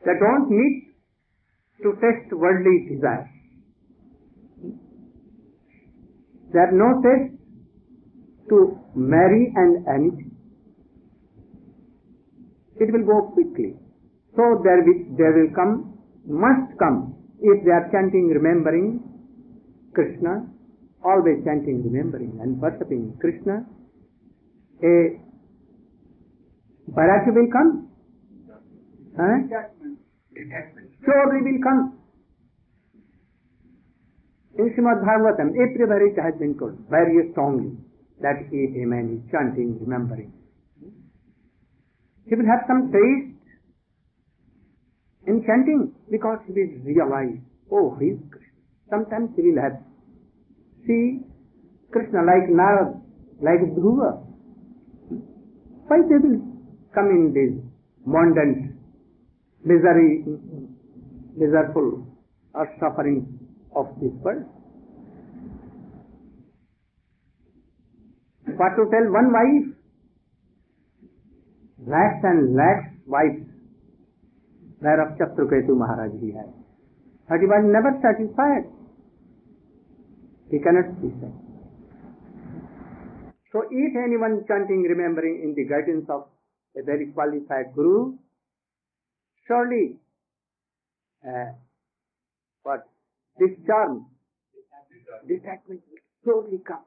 They 0.07 0.16
don't 0.20 0.51
need 0.51 0.94
to 1.83 1.92
test 2.01 2.33
worldly 2.33 2.88
desires. 2.94 3.29
There 6.53 6.68
are 6.68 6.73
no 6.73 7.03
tests 7.03 7.44
to 8.49 8.79
marry 8.95 9.53
and 9.57 9.87
anything. 9.89 10.31
It 12.77 12.93
will 12.93 13.07
go 13.07 13.31
quickly. 13.33 13.77
So 14.37 14.61
there 14.65 14.83
will, 14.83 15.17
there 15.17 15.33
will 15.33 15.55
come, 15.55 15.99
must 16.27 16.79
come, 16.79 17.15
if 17.41 17.65
they 17.65 17.71
are 17.71 17.89
chanting, 17.93 18.29
remembering 18.29 19.01
Krishna, 19.95 20.47
always 21.05 21.45
chanting, 21.45 21.83
remembering 21.85 22.39
and 22.43 22.61
worshipping 22.61 23.17
Krishna, 23.21 23.65
a 24.83 25.21
Bharati 26.89 27.31
will 27.31 27.49
come. 27.51 27.89
Huh? 29.17 29.39
Detachment. 30.35 30.91
Surely 31.05 31.41
will 31.47 31.63
come. 31.63 31.99
In 34.59 34.71
Srimad 34.75 35.03
Bhagavatam, 35.03 35.55
every 35.55 35.87
Bharati 35.87 36.21
has 36.21 36.39
been 36.39 36.59
told 36.59 36.79
very 36.91 37.31
strongly 37.33 37.77
that 38.20 38.46
if 38.50 38.70
a 38.77 38.85
man 38.87 39.18
is 39.18 39.31
chanting, 39.31 39.79
remembering, 39.81 40.33
he 42.27 42.35
will 42.35 42.46
have 42.46 42.64
some 42.66 42.92
taste 42.92 43.35
in 45.27 45.44
chanting 45.46 45.92
because 46.11 46.38
he 46.46 46.53
will 46.53 46.72
realize, 46.85 47.38
oh, 47.72 47.96
he 48.00 48.16
is 48.16 48.20
Krishna. 48.31 48.53
Sometimes 48.90 49.31
he 49.37 49.42
will 49.42 49.61
have 49.61 49.81
see 50.87 51.20
Krishna 51.90 52.20
like 52.24 52.48
Narad, 52.50 53.00
like 53.40 53.61
Dhruva. 53.77 54.24
Why 55.88 55.98
they 56.09 56.16
will 56.16 56.40
come 56.94 57.09
in 57.11 57.33
this 57.33 57.53
mundane, 58.07 58.79
misery, 59.64 60.24
miserable 61.37 62.07
or 62.55 62.68
suffering 62.81 63.38
of 63.74 63.87
this 64.00 64.12
world? 64.22 64.44
What 68.57 68.77
to 68.77 68.85
tell 68.90 69.07
one 69.12 69.33
wife? 69.33 69.67
Lakhs 71.87 72.25
and 72.25 72.55
lakhs 72.55 72.95
wives 73.07 73.45
whereof 74.81 75.17
Chatraketu 75.19 75.77
Maharaj 75.77 76.12
he 76.21 76.33
had. 76.33 76.53
But 77.29 77.40
he 77.40 77.47
was 77.47 77.64
never 77.64 77.93
satisfied. 78.05 78.69
He 80.51 80.59
cannot 80.61 81.01
be 81.01 81.09
satisfied. 81.21 81.45
So 83.51 83.62
if 83.71 83.97
anyone 83.97 84.45
chanting, 84.49 84.83
remembering 84.83 85.40
in 85.43 85.55
the 85.55 85.64
guidance 85.64 86.07
of 86.11 86.27
a 86.77 86.83
very 86.83 87.07
qualified 87.14 87.75
guru, 87.75 88.19
surely 89.47 89.97
uh, 91.27 91.55
what 92.62 92.88
this 93.38 93.51
charm, 93.67 94.07
detachment 95.29 95.81
will 95.88 96.03
surely 96.25 96.59
come. 96.67 96.83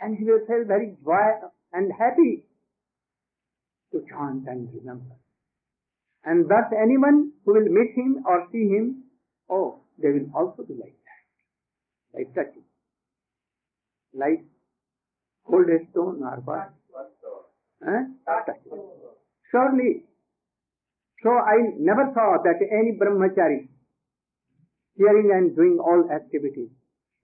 And 0.00 0.16
he 0.16 0.24
will 0.24 0.44
feel 0.46 0.64
very 0.66 0.96
joy 1.04 1.48
and 1.72 1.92
happy 1.98 2.44
to 3.92 4.04
chant 4.08 4.46
and 4.46 4.68
remember. 4.74 5.16
And 6.24 6.48
thus 6.48 6.70
anyone 6.72 7.32
who 7.44 7.54
will 7.54 7.68
meet 7.68 7.94
him 7.96 8.22
or 8.26 8.46
see 8.52 8.68
him, 8.68 9.04
oh, 9.50 9.80
they 10.00 10.08
will 10.10 10.30
also 10.34 10.62
be 10.62 10.74
like 10.74 10.96
that. 11.08 12.18
Like 12.18 12.34
touching. 12.34 12.64
Like 14.14 14.44
hold 15.44 15.66
a 15.68 15.78
stone 15.90 16.22
or 16.22 16.40
what? 16.44 16.72
Huh? 17.82 18.04
Surely. 19.50 20.04
So 21.22 21.30
I 21.30 21.74
never 21.78 22.10
saw 22.14 22.36
that 22.44 22.58
any 22.70 22.98
brahmachari 22.98 23.68
hearing 24.96 25.30
and 25.32 25.54
doing 25.56 25.78
all 25.80 26.08
activities. 26.14 26.68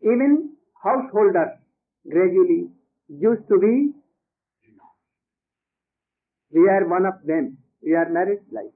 Even 0.02 0.54
householders 0.82 1.58
gradually 2.08 2.68
used 3.08 3.46
to 3.48 3.58
be 3.58 3.92
we 6.54 6.68
are 6.68 6.86
one 6.88 7.04
of 7.04 7.14
them. 7.26 7.58
We 7.82 7.94
are 7.94 8.08
married 8.08 8.42
life. 8.52 8.72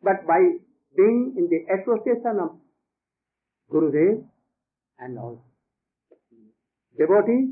But 0.00 0.26
by 0.26 0.40
being 0.96 1.34
in 1.36 1.48
the 1.50 1.60
association 1.74 2.38
of 2.40 2.50
Gurudev 3.70 4.24
and 5.00 5.18
all 5.18 5.44
devotees 6.96 7.48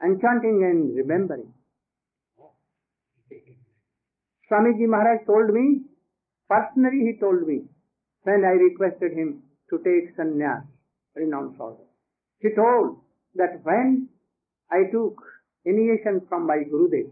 and 0.00 0.20
chanting 0.20 0.64
and 0.64 0.96
remembering. 0.96 1.52
Swamiji 4.50 4.86
Maharaj 4.86 5.26
told 5.26 5.52
me, 5.52 5.82
personally 6.48 7.12
he 7.12 7.20
told 7.20 7.46
me, 7.46 7.64
when 8.22 8.44
I 8.44 8.52
requested 8.52 9.12
him 9.12 9.42
to 9.70 9.78
take 9.78 10.16
sannyas, 10.16 10.64
renounce 11.16 11.56
all. 11.58 11.88
He 12.38 12.50
told 12.54 12.98
that 13.36 13.60
when 13.62 14.08
I 14.70 14.90
took 14.90 15.22
initiation 15.64 16.22
from 16.28 16.46
my 16.46 16.58
Gurudev, 16.70 17.10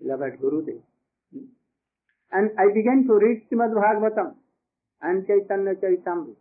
beloved 0.00 0.40
Gurudev, 0.40 0.80
and 2.32 2.50
I 2.58 2.72
began 2.74 3.04
to 3.06 3.14
read 3.14 3.42
Srimad 3.50 3.72
Bhagavatam 3.74 4.34
and 5.02 5.26
Chaitanya 5.26 5.74
Charitamrita, 5.74 6.36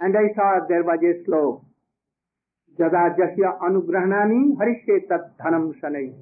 and 0.00 0.16
I 0.16 0.34
saw 0.34 0.60
there 0.68 0.84
was 0.84 0.98
a 1.02 1.24
slow, 1.24 1.64
Jada 2.78 3.16
Jasya 3.16 3.60
Anugrahanani 3.60 4.56
Harishe 4.56 5.08
Tat 5.08 5.36
Dhanam 5.38 5.72
Shanai, 5.80 6.12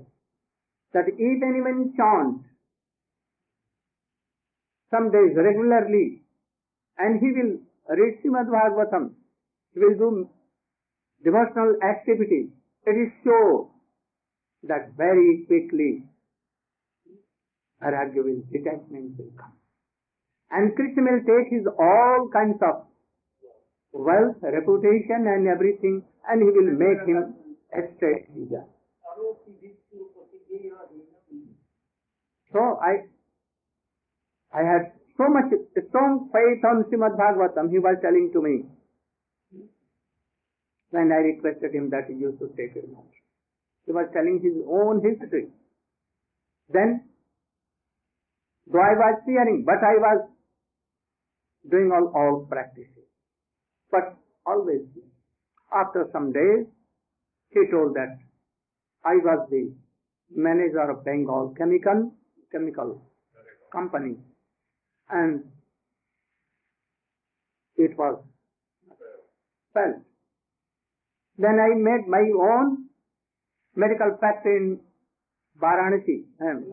that 0.92 1.04
if 1.08 1.42
anyone 1.42 1.92
chants 1.96 2.44
some 4.90 5.10
days 5.10 5.36
regularly, 5.36 6.22
and 6.98 7.20
he 7.20 7.26
will 7.32 7.58
read 7.96 8.22
Srimad 8.22 8.46
Bhagavatam, 8.46 9.10
he 9.72 9.80
will 9.80 9.98
do 9.98 10.30
devotional 11.24 11.74
activities, 11.82 12.52
it 12.86 12.96
is 12.96 13.10
sure 13.24 13.70
that 14.64 14.92
very 14.96 15.44
quickly 15.48 16.04
Vairagya 17.82 18.22
will, 18.24 18.42
detachment 18.52 19.16
will 19.18 19.32
come. 19.36 19.52
And 20.50 20.74
Krishna 20.76 21.02
will 21.02 21.24
take 21.26 21.50
his 21.50 21.66
all 21.66 22.28
kinds 22.32 22.60
of 22.62 22.86
wealth, 23.92 24.36
reputation 24.42 25.26
and 25.26 25.48
everything 25.48 26.02
and 26.28 26.42
he 26.42 26.48
will 26.48 26.72
make 26.72 27.02
him 27.06 27.34
a 27.72 27.80
straight 27.96 28.28
leader. 28.36 28.64
So 32.52 32.78
I 32.80 33.10
I 34.54 34.62
had 34.62 34.92
so 35.18 35.26
much 35.28 35.50
strong 35.88 36.30
faith 36.30 36.62
on 36.64 36.84
Srimad 36.86 37.18
Bhagavatam, 37.18 37.70
he 37.70 37.78
was 37.78 37.96
telling 38.02 38.30
to 38.32 38.42
me. 38.42 38.66
When 40.94 41.10
I 41.10 41.20
requested 41.26 41.74
him 41.74 41.90
that 41.90 42.06
he 42.08 42.14
used 42.14 42.38
to 42.38 42.48
take 42.56 42.76
it 42.76 42.88
out. 42.96 43.10
He 43.86 43.92
was 43.92 44.06
telling 44.12 44.38
his 44.42 44.54
own 44.68 45.02
history. 45.02 45.48
Then, 46.68 47.08
though 48.70 48.84
I 48.90 48.94
was 49.00 49.22
fearing, 49.26 49.64
but 49.66 49.82
I 49.82 49.94
was 50.06 50.28
doing 51.68 51.90
all, 51.92 52.12
all 52.14 52.46
practices. 52.46 53.08
But 53.90 54.16
always, 54.46 54.82
after 55.74 56.08
some 56.12 56.32
days, 56.32 56.66
he 57.50 57.66
told 57.72 57.94
that 57.94 58.16
I 59.04 59.16
was 59.16 59.48
the 59.50 59.74
manager 60.30 60.90
of 60.90 61.04
Bengal 61.04 61.54
Chemical, 61.58 62.14
chemical 62.52 63.02
company 63.72 64.16
and 65.10 65.42
it 67.76 67.98
was 67.98 68.22
felt. 69.74 70.13
Then 71.38 71.58
I 71.58 71.74
made 71.74 72.06
my 72.06 72.22
own 72.38 72.86
medical 73.74 74.16
factory 74.20 74.56
in 74.56 74.80
Varanasi, 75.60 76.24
um, 76.40 76.72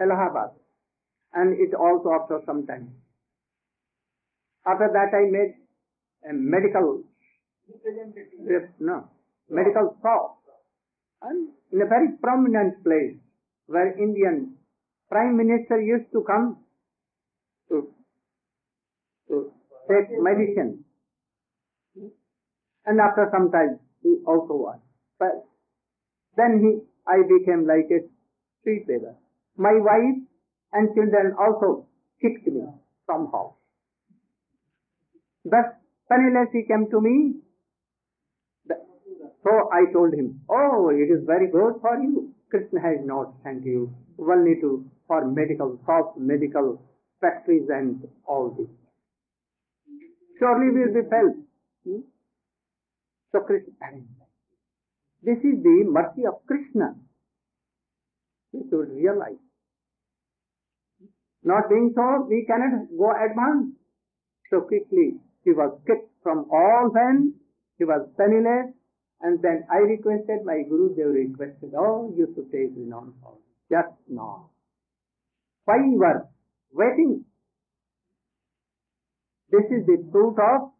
Allahabad, 0.00 0.50
and 1.34 1.58
it 1.58 1.74
also 1.74 2.10
after 2.10 2.40
some 2.46 2.66
time. 2.66 2.94
After 4.66 4.90
that 4.92 5.14
I 5.14 5.30
made 5.30 5.54
a 6.28 6.32
medical, 6.32 7.02
no, 8.80 9.08
medical 9.48 9.96
shop, 10.02 10.38
and 11.22 11.50
in 11.72 11.82
a 11.82 11.86
very 11.86 12.08
prominent 12.20 12.82
place 12.82 13.16
where 13.66 13.96
Indian 13.98 14.54
Prime 15.08 15.36
Minister 15.36 15.80
used 15.80 16.10
to 16.12 16.22
come 16.26 16.58
to, 17.68 17.88
to 19.28 19.52
take 19.88 20.10
medicine. 20.18 20.84
And 22.86 23.00
after 23.00 23.28
some 23.32 23.50
time, 23.50 23.80
he 24.06 24.22
also 24.26 24.54
was. 24.54 24.78
But 25.18 25.44
then 26.36 26.60
he, 26.62 26.70
I 27.10 27.22
became 27.26 27.66
like 27.66 27.90
a 27.90 28.06
street 28.60 28.86
beggar. 28.86 29.14
My 29.56 29.74
wife 29.74 30.22
and 30.72 30.94
children 30.94 31.34
also 31.38 31.86
kicked 32.22 32.46
me 32.46 32.62
somehow. 33.06 33.54
Thus, 35.44 35.66
penniless 36.08 36.48
he 36.52 36.62
came 36.68 36.86
to 36.90 37.00
me. 37.00 37.34
So 39.44 39.70
I 39.72 39.92
told 39.92 40.14
him, 40.14 40.40
Oh, 40.50 40.90
it 40.90 41.10
is 41.10 41.24
very 41.24 41.50
good 41.50 41.74
for 41.80 41.98
you. 41.98 42.34
Krishna 42.50 42.80
has 42.80 42.98
not 43.04 43.34
sent 43.42 43.64
you 43.64 43.94
only 44.18 44.60
to 44.60 44.84
for 45.06 45.24
medical 45.24 45.78
shops, 45.86 46.18
medical 46.18 46.82
factories 47.20 47.68
and 47.68 48.06
all 48.26 48.50
this. 48.58 48.68
Surely 50.38 50.70
we 50.74 50.80
will 50.86 51.02
be 51.02 51.08
felt. 51.08 51.36
Hmm? 51.86 52.00
So 53.36 53.42
Krishna, 53.42 54.00
this 55.22 55.36
is 55.44 55.62
the 55.62 55.84
mercy 55.84 56.24
of 56.24 56.40
Krishna. 56.46 56.96
We 58.52 58.64
should 58.70 58.88
realize. 58.96 59.36
Not 61.44 61.68
being 61.68 61.92
so, 61.94 62.24
we 62.30 62.46
cannot 62.48 62.88
go 62.96 63.12
advance. 63.12 63.76
So 64.48 64.62
quickly, 64.62 65.20
he 65.44 65.50
was 65.52 65.78
kicked 65.86 66.08
from 66.22 66.46
all 66.50 66.90
men, 66.94 67.34
he 67.76 67.84
was 67.84 68.08
penniless, 68.16 68.72
and 69.20 69.42
then 69.42 69.64
I 69.70 69.84
requested, 69.84 70.46
my 70.46 70.62
Guru 70.66 70.96
Dev 70.96 71.12
requested, 71.12 71.74
oh, 71.76 72.14
you 72.16 72.32
should 72.34 72.50
take 72.50 72.72
renown 72.74 73.12
for 73.20 73.36
just 73.70 73.92
now. 74.08 74.48
Why 75.66 75.76
you 75.84 76.02
are 76.02 76.26
waiting? 76.72 77.26
This 79.50 79.64
is 79.70 79.84
the 79.84 80.08
fruit 80.10 80.36
of 80.40 80.70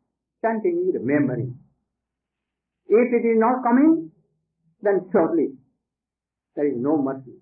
chanting, 0.40 0.90
remembering. 0.94 1.58
If 2.88 3.12
it 3.12 3.26
is 3.26 3.38
not 3.38 3.62
coming, 3.62 4.10
then 4.82 5.08
surely 5.12 5.48
there 6.54 6.66
is 6.66 6.74
no 6.76 6.96
mercy 6.96 7.36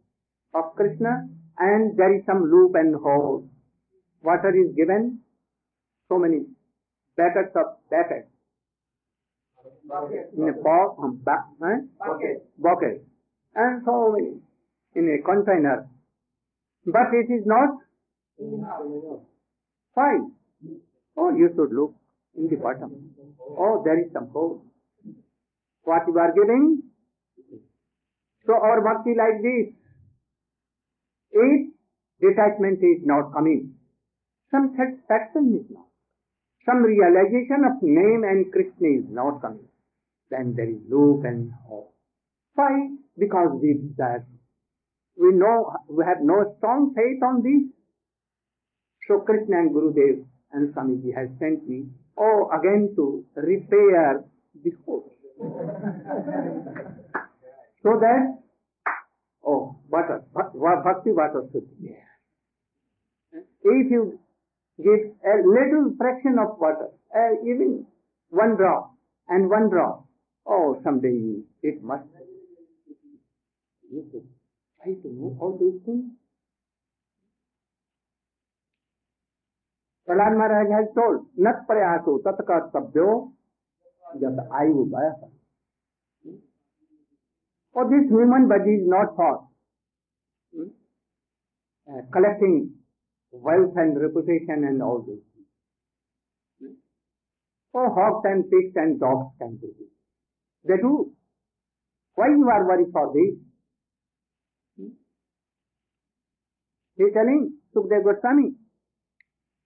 of 0.54 0.74
Krishna 0.76 1.28
and 1.58 1.96
there 1.96 2.14
is 2.16 2.22
some 2.26 2.42
loop 2.50 2.74
and 2.74 2.94
hole. 2.94 3.48
Water 4.22 4.54
is 4.56 4.74
given, 4.74 5.20
so 6.08 6.18
many 6.18 6.46
packets 7.16 7.54
of 7.56 7.76
packets 7.90 8.28
in 10.36 10.48
a 10.48 10.52
pot, 10.62 10.96
um, 11.02 11.20
ba- 11.22 11.44
eh? 11.62 11.80
Bucket. 11.98 12.46
bucket, 12.58 13.06
and 13.54 13.82
so 13.84 14.12
many 14.16 14.40
in 14.94 15.04
a 15.14 15.22
container. 15.22 15.86
But 16.86 17.12
it 17.12 17.32
is 17.32 17.44
not 17.46 17.78
fine. 19.94 20.32
Oh, 21.16 21.30
you 21.34 21.48
should 21.54 21.72
look 21.72 21.94
in 22.36 22.48
the 22.48 22.56
bottom. 22.56 23.14
Oh, 23.40 23.82
there 23.84 23.98
is 24.00 24.12
some 24.12 24.28
hole. 24.28 24.64
What 25.84 26.02
you 26.08 26.18
are 26.18 26.32
giving? 26.32 26.82
So 28.46 28.54
our 28.54 28.80
bhakti 28.82 29.14
like 29.16 29.40
this. 29.40 29.72
If 31.32 31.72
detachment 32.20 32.78
is 32.80 33.04
not 33.04 33.32
coming, 33.32 33.74
some 34.50 34.76
satisfaction 34.76 35.60
is 35.60 35.66
not, 35.70 35.86
some 36.64 36.82
realization 36.82 37.64
of 37.66 37.82
name 37.82 38.22
and 38.24 38.52
Krishna 38.52 39.02
is 39.02 39.08
not 39.10 39.42
coming, 39.42 39.68
then 40.30 40.54
there 40.56 40.68
is 40.68 40.78
loop 40.88 41.24
and 41.24 41.52
hope. 41.66 41.92
Why? 42.54 42.90
Because 43.18 43.58
we 43.60 43.74
desire. 43.74 44.24
We 45.16 45.32
know, 45.32 45.72
we 45.88 46.04
have 46.04 46.22
no 46.22 46.54
strong 46.58 46.94
faith 46.94 47.22
on 47.22 47.42
this. 47.42 47.70
So 49.08 49.20
Krishna 49.20 49.58
and 49.58 49.74
Gurudev 49.74 50.24
and 50.52 50.74
Swamiji 50.74 51.14
has 51.14 51.28
sent 51.38 51.68
me, 51.68 51.86
oh, 52.16 52.50
again 52.56 52.92
to 52.96 53.24
repair 53.34 54.24
the 54.62 54.70
hope. 54.86 55.13
So 55.38 55.50
that, 58.00 58.38
oh, 59.46 59.76
water, 59.90 60.24
bha- 60.34 60.52
va- 60.54 60.82
bhakti 60.84 61.10
should 61.52 61.68
be. 61.80 61.96
If 63.64 63.90
you 63.90 64.18
give 64.78 65.12
a 65.24 65.36
little 65.46 65.94
fraction 65.98 66.38
of 66.38 66.58
water, 66.60 66.90
uh, 67.16 67.34
even 67.44 67.86
one 68.30 68.56
drop 68.56 68.92
and 69.28 69.50
one 69.50 69.70
drop, 69.70 70.06
oh, 70.46 70.80
someday 70.84 71.42
it 71.62 71.82
must. 71.82 72.04
You 73.90 74.04
should 74.12 74.26
try 74.82 74.94
to 74.94 75.08
know 75.14 75.36
all 75.40 75.58
these 75.58 75.80
things. 75.86 76.12
Prahlad 80.08 80.36
Maharaj 80.36 80.68
has 80.70 80.88
told, 80.94 81.26
Nat 81.38 81.66
prayaso 81.68 82.20
tatka 82.22 82.70
sabyo 84.14 84.36
jat 84.36 84.50
ayu 84.50 84.90
baya. 84.90 85.12
Oh, 87.76 87.88
this 87.90 88.08
human 88.08 88.48
body 88.48 88.70
is 88.70 88.86
not 88.86 89.16
for 89.16 89.48
hmm, 90.54 90.70
uh, 91.90 92.02
collecting 92.12 92.70
wealth 93.32 93.74
and 93.76 94.00
reputation 94.00 94.62
and 94.64 94.80
all 94.80 95.02
those 95.02 95.18
things. 95.34 95.50
Hmm? 96.62 96.74
Oh, 97.74 97.90
hogs 97.92 98.24
and 98.30 98.48
pigs 98.48 98.76
and 98.76 99.00
dogs 99.00 99.34
can 99.38 99.56
do 99.56 99.66
this. 99.78 99.90
They 100.64 100.76
do. 100.80 101.12
Why 102.14 102.28
you 102.28 102.48
are 102.48 102.64
worried 102.64 102.92
for 102.92 103.12
this? 103.12 103.34
Hmm? 104.78 104.94
He 106.96 107.02
is 107.02 107.12
telling 107.12 107.54
Sukdev 107.74 108.04
Goswami 108.04 108.54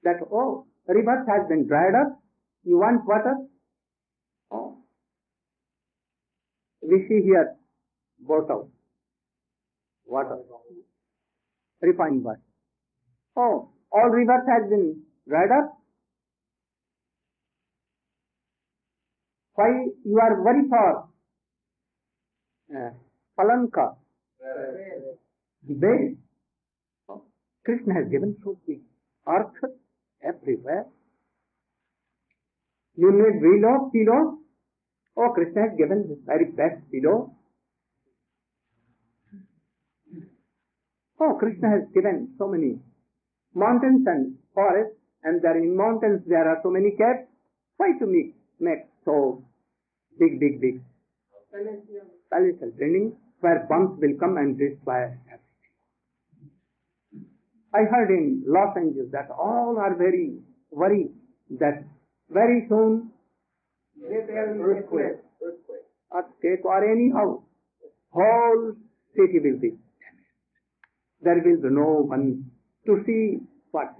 that, 0.04 0.16
oh, 0.32 0.64
river 0.86 1.26
has 1.28 1.46
been 1.46 1.66
dried 1.68 1.92
up, 1.94 2.22
you 2.64 2.78
want 2.78 3.04
water? 3.06 3.36
Oh. 4.50 4.78
We 6.88 7.04
see 7.06 7.20
here 7.22 7.54
bottle, 8.18 8.70
water, 10.06 10.38
refined 11.82 12.24
water. 12.24 12.40
Oh, 13.36 13.68
all 13.92 14.08
rivers 14.08 14.46
has 14.48 14.70
been 14.70 15.02
dried 15.28 15.50
up. 15.50 15.74
Why 19.54 19.68
you 20.02 20.18
are 20.18 20.42
worried 20.42 20.68
for 20.70 21.08
uh, 22.74 22.90
palanka? 23.38 23.96
Oh, 27.10 27.22
Krishna 27.66 27.94
has 27.94 28.08
given 28.10 28.36
so 28.42 28.58
big 28.66 28.80
earth 29.28 29.52
everywhere. 30.22 30.86
You 32.96 33.12
need 33.12 33.42
willow, 33.42 33.90
pillow. 33.92 34.38
Oh, 35.20 35.30
Krishna 35.34 35.62
has 35.62 35.76
given 35.76 36.06
the 36.08 36.16
very 36.26 36.44
best 36.44 36.78
pillow. 36.92 37.34
Oh, 41.20 41.34
Krishna 41.40 41.70
has 41.70 41.82
given 41.92 42.34
so 42.38 42.46
many 42.46 42.78
mountains 43.52 44.06
and 44.06 44.36
forests, 44.54 44.94
and 45.24 45.42
there 45.42 45.58
in 45.58 45.76
mountains 45.76 46.22
there 46.28 46.48
are 46.48 46.60
so 46.62 46.70
many 46.70 46.92
caves. 46.92 47.26
Why 47.78 47.98
to 47.98 48.06
make, 48.06 48.36
make 48.60 48.86
so 49.04 49.42
big, 50.20 50.38
big, 50.38 50.60
big 50.60 50.80
palatial 52.30 52.70
buildings 52.78 53.14
where 53.40 53.66
bombs 53.68 53.98
will 54.00 54.14
come 54.20 54.36
and 54.36 54.56
destroy 54.56 55.02
everything? 55.26 55.74
I 57.74 57.82
heard 57.90 58.10
in 58.10 58.44
Los 58.46 58.76
Angeles 58.76 59.10
that 59.10 59.30
all 59.30 59.78
are 59.78 59.96
very 59.96 60.38
worried 60.70 61.10
that 61.58 61.82
very 62.30 62.66
soon 62.68 63.10
Earthquake. 64.04 65.18
Earthquake. 65.42 65.84
earthquake 66.14 66.64
or 66.64 66.90
anyhow, 66.90 67.42
whole 68.10 68.74
city 69.14 69.38
will 69.40 69.58
be 69.58 69.70
damaged. 69.70 71.22
There 71.22 71.34
will 71.44 71.62
be 71.62 71.74
no 71.74 72.02
one 72.06 72.50
to 72.86 73.02
see 73.06 73.40
what 73.70 73.94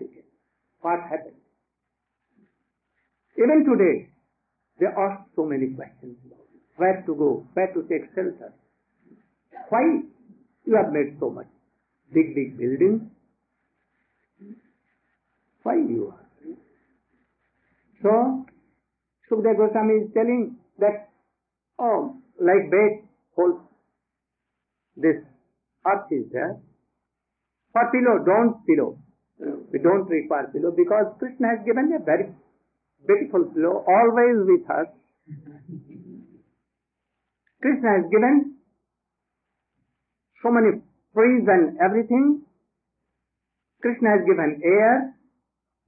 what 0.80 1.00
happened. 1.10 1.34
Even 3.36 3.64
today, 3.64 4.08
they 4.80 4.86
ask 4.86 5.22
so 5.36 5.44
many 5.44 5.74
questions. 5.74 6.16
about 6.26 6.46
Where 6.76 7.02
to 7.06 7.14
go? 7.14 7.46
Where 7.54 7.72
to 7.74 7.82
take 7.88 8.14
shelter? 8.14 8.52
Why 9.68 9.82
you 10.64 10.76
have 10.76 10.92
made 10.92 11.16
so 11.20 11.30
much? 11.30 11.46
Big, 12.12 12.34
big 12.34 12.56
buildings? 12.56 13.02
Why 15.62 15.74
you 15.76 16.14
are? 16.14 16.26
So, 18.02 18.46
Sukdev 19.30 19.56
Goswami 19.56 20.04
is 20.04 20.12
telling 20.14 20.56
that, 20.78 21.10
oh, 21.78 22.16
like 22.40 22.70
bed, 22.70 23.04
whole, 23.36 23.60
this 24.96 25.16
earth 25.86 26.10
is 26.10 26.24
there. 26.32 26.58
For 27.72 27.84
pillow, 27.92 28.24
don't 28.24 28.64
pillow. 28.66 28.98
We 29.72 29.78
don't 29.78 30.08
require 30.08 30.48
pillow 30.52 30.72
because 30.74 31.14
Krishna 31.18 31.48
has 31.48 31.66
given 31.66 31.92
a 31.94 32.02
very 32.02 32.32
beautiful 33.06 33.44
pillow 33.54 33.84
always 33.86 34.36
with 34.48 34.64
us. 34.70 34.88
Krishna 37.60 38.02
has 38.02 38.10
given 38.10 38.56
so 40.42 40.50
many 40.50 40.80
trees 41.14 41.44
and 41.46 41.78
everything. 41.84 42.42
Krishna 43.82 44.10
has 44.10 44.26
given 44.26 44.60
air, 44.64 45.14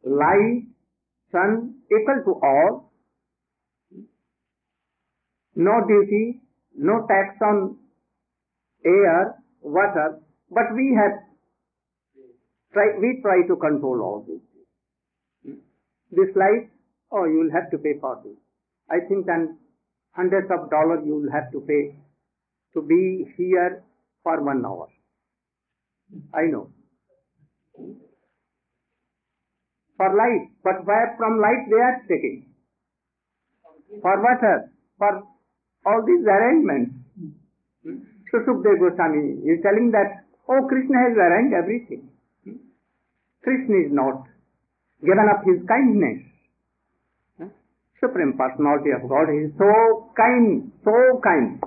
light, 0.05 0.67
sun, 1.33 1.75
equal 1.91 2.23
to 2.27 2.33
all. 2.45 2.90
No 5.61 5.73
duty, 5.87 6.41
no 6.75 7.07
tax 7.07 7.37
on 7.43 7.77
air, 8.85 9.37
water, 9.61 10.21
But 10.51 10.75
we 10.75 10.97
have 10.99 11.19
try, 12.73 12.87
we 12.99 13.21
try 13.23 13.47
to 13.47 13.57
control 13.57 14.01
all 14.03 14.25
this. 14.27 15.55
This 16.11 16.35
life, 16.35 16.67
oh, 17.13 17.25
you 17.27 17.39
will 17.41 17.53
have 17.53 17.71
to 17.73 17.79
pay 17.79 17.95
for 18.01 18.21
this. 18.25 18.37
I 18.91 19.01
think 19.07 19.27
then 19.27 19.59
hundreds 20.13 20.51
of 20.51 20.71
dollars 20.71 21.05
you 21.07 21.17
will 21.17 21.31
have 21.31 21.53
to 21.53 21.61
pay 21.61 21.95
to 22.75 22.83
be 22.83 23.31
here 23.37 23.85
for 24.23 24.43
one 24.43 24.65
hour. 24.65 24.89
I 26.35 26.47
know. 26.51 26.71
For 29.99 30.09
life, 30.09 30.49
but 30.65 30.87
where 30.87 31.15
from 31.19 31.39
life 31.39 31.69
they 31.69 31.77
are 31.77 32.01
taking? 32.09 32.47
For 34.01 34.17
water. 34.23 34.73
For 34.99 35.23
all 35.87 36.03
these 36.07 36.25
arrangements. 36.27 36.95
Susukdev 38.31 38.79
Goswami 38.79 39.43
is 39.49 39.59
telling 39.63 39.91
that, 39.91 40.25
oh, 40.49 40.67
Krishna 40.69 40.99
has 40.99 41.17
arranged 41.17 41.55
everything. 41.55 42.09
Krishna 43.43 43.77
is 43.87 43.93
not 43.93 44.29
given 45.01 45.27
up 45.29 45.43
his 45.45 45.59
kindness. 45.67 46.31
Supreme 48.01 48.33
Personality 48.37 48.91
of 48.97 49.09
God 49.09 49.29
is 49.29 49.53
so 49.59 50.09
kind, 50.17 50.73
so 50.85 51.21
kind. 51.23 51.61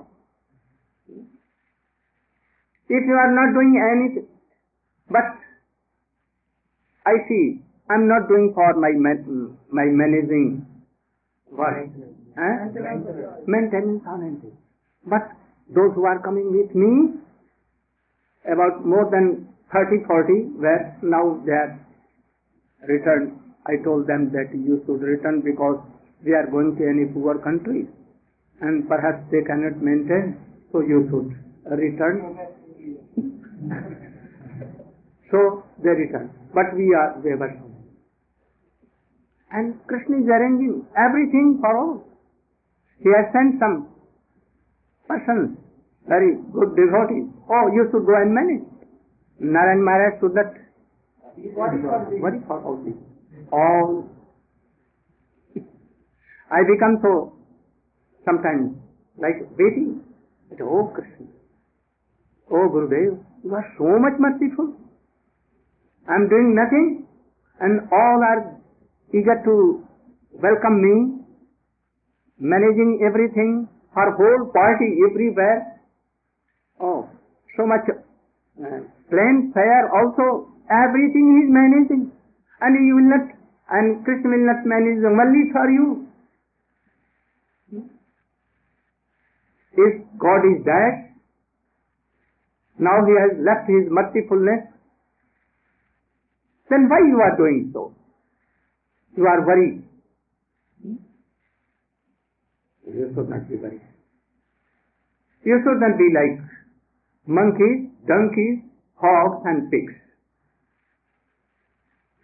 If 2.88 3.02
you 3.06 3.14
are 3.14 3.32
not 3.32 3.54
doing 3.54 3.74
anything, 3.78 4.26
but 5.08 5.38
I 7.06 7.22
see, 7.28 7.62
I'm 7.88 8.08
not 8.08 8.28
doing 8.28 8.52
for 8.54 8.74
my 8.74 8.90
man, 8.96 9.56
my 9.70 9.84
managing 9.84 10.66
what? 11.54 11.70
Maintenance 13.46 14.02
on 14.06 14.22
anything. 14.22 14.56
But 15.06 15.30
those 15.68 15.94
who 15.94 16.04
are 16.04 16.18
coming 16.20 16.50
with 16.50 16.74
me, 16.74 17.20
about 18.44 18.84
more 18.84 19.08
than 19.10 19.48
30, 19.72 20.04
40, 20.06 20.32
where 20.60 20.98
now 21.02 21.40
they 21.46 21.52
have 21.52 21.78
returned. 22.88 23.40
I 23.66 23.82
told 23.82 24.06
them 24.06 24.30
that 24.32 24.52
you 24.52 24.82
should 24.84 25.00
return 25.00 25.40
because 25.40 25.80
we 26.24 26.32
are 26.32 26.46
going 26.46 26.76
to 26.76 26.84
any 26.84 27.06
poor 27.12 27.38
country 27.38 27.88
and 28.60 28.86
perhaps 28.88 29.24
they 29.30 29.42
cannot 29.42 29.80
maintain, 29.80 30.36
so 30.70 30.80
you 30.80 31.08
should 31.08 31.32
return. 31.72 32.36
so 35.30 35.64
they 35.82 35.90
return. 35.90 36.30
But 36.52 36.74
we 36.76 36.94
are 36.94 37.18
wayward. 37.24 37.58
And 39.50 39.80
Krishna 39.86 40.18
is 40.18 40.28
arranging 40.28 40.86
everything 40.96 41.58
for 41.60 41.78
all. 41.78 42.04
He 43.00 43.10
has 43.10 43.32
sent 43.32 43.58
some 43.58 43.88
persons, 45.08 45.58
very 46.06 46.36
good 46.52 46.76
devotees. 46.76 47.28
Oh, 47.50 47.66
you 47.72 47.88
should 47.90 48.06
go 48.06 48.14
and 48.14 48.34
manage. 48.34 48.64
Narayan 49.40 49.84
Maharaj 49.84 50.20
should 50.20 50.34
not 50.34 50.52
worry 51.56 52.40
for 52.46 52.62
all 52.62 52.76
this. 52.84 52.94
All. 53.52 54.08
I 56.50 56.62
become 56.62 56.98
so 57.02 57.34
sometimes 58.24 58.76
like 59.18 59.42
waiting. 59.58 60.00
But, 60.48 60.60
oh 60.62 60.92
Krishna, 60.94 61.26
oh 62.50 62.68
Gurudev, 62.70 63.18
you 63.42 63.54
are 63.54 63.66
so 63.78 63.98
much 63.98 64.14
merciful. 64.18 64.76
I 66.08 66.14
am 66.14 66.28
doing 66.28 66.54
nothing 66.54 67.06
and 67.60 67.80
all 67.90 68.20
are 68.22 68.60
eager 69.12 69.40
to 69.44 69.84
welcome 70.32 70.82
me, 70.82 71.23
managing 72.38 73.00
everything, 73.06 73.68
her 73.94 74.10
whole 74.16 74.50
party 74.52 74.98
everywhere. 75.08 75.80
Oh, 76.80 77.08
so 77.56 77.66
much 77.66 77.86
uh, 77.88 78.80
plane 79.10 79.52
also, 79.54 80.50
everything 80.70 81.26
he 81.30 81.38
is 81.46 81.50
managing. 81.50 82.12
And 82.60 82.72
he 82.74 82.92
will 82.92 83.10
not, 83.10 83.24
and 83.70 84.04
Krishna 84.04 84.30
will 84.30 84.46
not 84.46 84.66
manage 84.66 85.04
only 85.04 85.50
for 85.52 85.70
you. 85.70 86.08
If 89.76 90.02
God 90.18 90.42
is 90.54 90.64
that, 90.64 91.10
now 92.78 93.04
he 93.06 93.14
has 93.18 93.38
left 93.42 93.68
his 93.68 93.90
mercifulness, 93.90 94.70
then 96.70 96.88
why 96.88 96.98
you 97.06 97.18
are 97.20 97.36
doing 97.36 97.70
so? 97.72 97.94
You 99.16 99.26
are 99.26 99.46
worried. 99.46 99.84
You 102.94 103.10
should 103.14 103.28
not 103.28 103.48
be 103.48 103.56
should 105.66 105.80
not 105.82 105.98
be 105.98 106.08
like 106.14 106.38
monkeys, 107.26 107.90
donkeys, 108.06 108.62
hogs 108.94 109.42
and 109.46 109.68
pigs. 109.70 109.94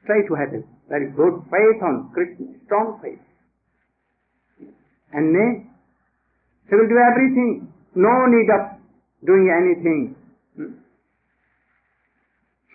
Try 0.06 0.22
to 0.28 0.34
have 0.38 0.54
a 0.54 0.62
very 0.88 1.10
good 1.10 1.42
faith 1.50 1.82
on 1.82 2.10
Krishna, 2.14 2.54
strong 2.66 3.00
faith. 3.02 3.18
And 5.12 5.32
nay, 5.32 5.66
he 6.68 6.76
will 6.76 6.88
do 6.88 6.98
everything. 7.02 7.72
No 7.96 8.26
need 8.30 8.48
of 8.54 8.78
doing 9.26 9.50
anything. 9.50 10.14
Hmm? 10.54 10.78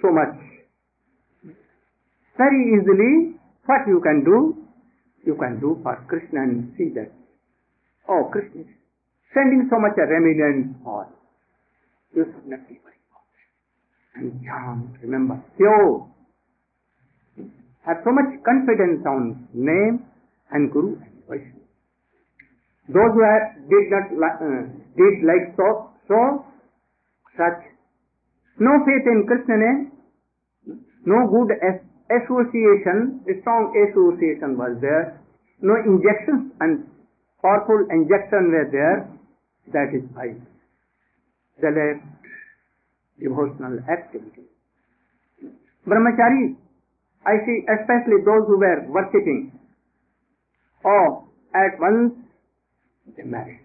So 0.02 0.12
much. 0.12 0.36
Very 2.38 2.76
easily, 2.76 3.40
what 3.66 3.88
you 3.88 4.02
can 4.04 4.26
do, 4.26 4.68
you 5.26 5.36
can 5.40 5.62
do 5.62 5.80
for 5.82 5.96
Krishna 6.10 6.44
and 6.44 6.74
see 6.78 6.92
that. 6.96 7.25
Oh, 8.08 8.30
Krishna 8.32 8.62
is 8.62 8.68
sending 9.34 9.68
so 9.70 9.80
much 9.80 9.98
a 9.98 10.06
remediant 10.06 10.78
for 10.84 11.10
you 12.16 12.24
should 12.24 12.48
not 12.48 12.64
be 12.70 12.80
worried 12.80 13.04
about. 13.12 13.28
And 14.16 14.40
chant, 14.40 14.96
remember, 15.04 15.44
pure. 15.58 16.08
Have 17.86 18.02
so 18.08 18.12
much 18.16 18.40
confidence 18.48 19.04
on 19.06 19.48
name 19.54 20.08
and 20.52 20.72
Guru 20.72 20.96
and 20.96 21.16
Vaishnava. 21.28 21.68
Those 22.88 23.12
who 23.14 23.22
have, 23.22 23.68
did 23.68 23.86
not 23.92 24.06
uh, 24.16 24.64
did 24.96 25.16
like 25.28 25.54
so, 25.60 25.92
so 26.08 26.46
such, 27.36 27.68
no 28.60 28.72
faith 28.88 29.06
in 29.06 29.28
Krishna 29.28 29.58
name, 29.60 29.92
no 31.06 31.28
good 31.28 31.52
association, 32.08 33.22
strong 33.42 33.74
association 33.76 34.56
was 34.58 34.78
there, 34.80 35.20
no 35.62 35.76
injections 35.84 36.54
and 36.62 36.88
powerful 37.46 37.86
injection 37.98 38.52
were 38.58 38.68
there, 38.74 38.98
that 39.74 39.94
is 39.94 40.04
why 40.18 40.28
they 41.62 41.72
left 41.78 42.06
devotional 43.22 43.78
activity. 43.96 44.46
Brahmachari, 45.88 46.56
I 47.26 47.36
see 47.46 47.58
especially 47.70 48.26
those 48.26 48.46
who 48.48 48.58
were 48.58 48.82
worshipping, 48.90 49.52
or 50.84 51.26
at 51.54 51.80
once 51.80 52.14
they 53.18 53.24
married. 53.24 53.62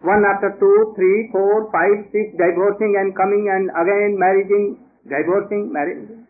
One 0.00 0.24
after 0.28 0.56
two, 0.58 0.92
three, 0.96 1.28
four, 1.30 1.70
five, 1.70 2.10
six, 2.10 2.32
divorcing 2.36 2.96
and 2.98 3.14
coming 3.14 3.46
and 3.54 3.70
again 3.70 4.18
marrying, 4.18 4.78
divorcing, 5.04 5.72
marrying. 5.72 6.26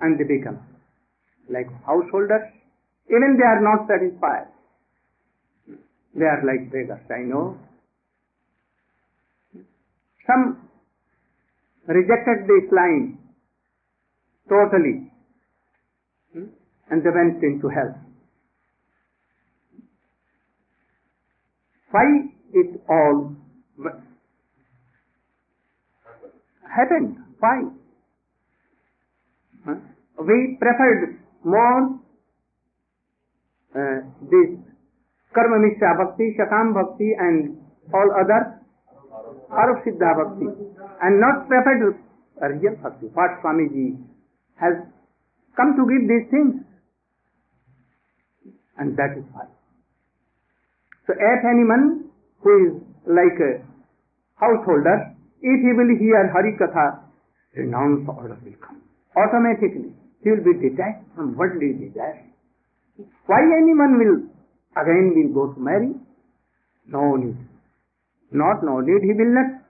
And 0.00 0.18
they 0.18 0.24
become 0.24 0.60
like 1.50 1.68
householders. 1.84 2.57
Even 3.10 3.38
they 3.38 3.44
are 3.44 3.62
not 3.62 3.88
satisfied. 3.88 4.48
They 6.14 6.24
are 6.24 6.42
like 6.44 6.70
beggars, 6.70 7.04
I 7.10 7.22
know. 7.24 7.56
Some 10.26 10.68
rejected 11.86 12.44
this 12.44 12.70
line 12.70 13.18
totally 14.48 15.10
and 16.90 17.02
they 17.02 17.10
went 17.10 17.42
into 17.42 17.68
hell. 17.68 17.94
Why 21.90 22.04
it 22.52 22.80
all 22.88 23.32
happened? 26.76 27.16
Why? 27.40 27.62
Huh? 29.64 29.74
We 30.20 30.58
preferred 30.60 31.18
more 31.44 32.00
this 33.78 34.56
karma 35.34 35.60
mishra 35.62 35.92
bhakti 35.94 36.30
शकाम 36.32 36.72
भक्ति 36.74 37.10
and 37.20 37.94
all 37.94 38.10
other 38.20 38.46
और 39.56 39.78
siddha 39.80 40.12
bhakti 40.14 40.46
and 41.02 41.20
not 41.20 41.46
preferred 41.48 41.84
real 42.36 42.76
bhakti 42.84 43.08
for 43.14 43.34
Swami 43.34 43.66
ji 43.68 43.86
has 44.58 44.78
come 45.56 45.72
to 45.76 45.84
give 45.86 46.06
this 46.08 46.32
things 46.32 46.54
and 48.80 48.92
that 48.96 49.16
is 49.18 49.24
fine 49.26 49.52
so 51.08 51.18
if 51.26 51.46
any 51.46 51.64
man 51.64 51.88
who 52.44 52.58
is 52.58 53.12
like 53.12 53.42
householder 54.66 55.06
if 55.42 55.66
you 55.66 55.74
will 55.76 55.96
hear 55.98 56.30
Hari 56.36 56.52
katha 56.62 56.88
renounce 57.54 58.08
order 58.08 58.34
will 58.34 58.54
come 58.62 59.22
automatically 59.22 59.88
he 60.24 60.30
will 60.30 60.40
be 60.44 60.52
detach 60.60 61.04
from 61.14 61.30
world 61.34 61.58
detach 61.60 62.16
Why 63.26 63.40
anyone 63.62 63.98
will 63.98 64.16
again 64.74 65.14
will 65.14 65.30
go 65.34 65.54
to 65.54 65.60
marry? 65.60 65.94
No 66.86 67.16
need. 67.16 67.36
Not 68.32 68.64
no 68.64 68.80
need, 68.80 69.02
he 69.02 69.12
will 69.12 69.34
not. 69.34 69.62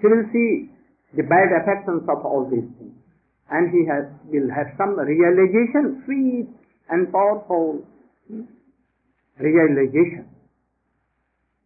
he 0.00 0.06
will 0.06 0.24
see 0.32 0.70
the 1.16 1.22
bad 1.22 1.50
affections 1.60 2.02
of 2.08 2.24
all 2.24 2.48
these 2.50 2.68
things. 2.78 2.94
And 3.50 3.70
he 3.70 3.86
has, 3.86 4.08
will 4.24 4.48
have 4.50 4.72
some 4.78 4.98
realization, 4.98 6.02
sweet 6.06 6.48
and 6.88 7.12
powerful 7.12 7.84
realization. 9.38 10.28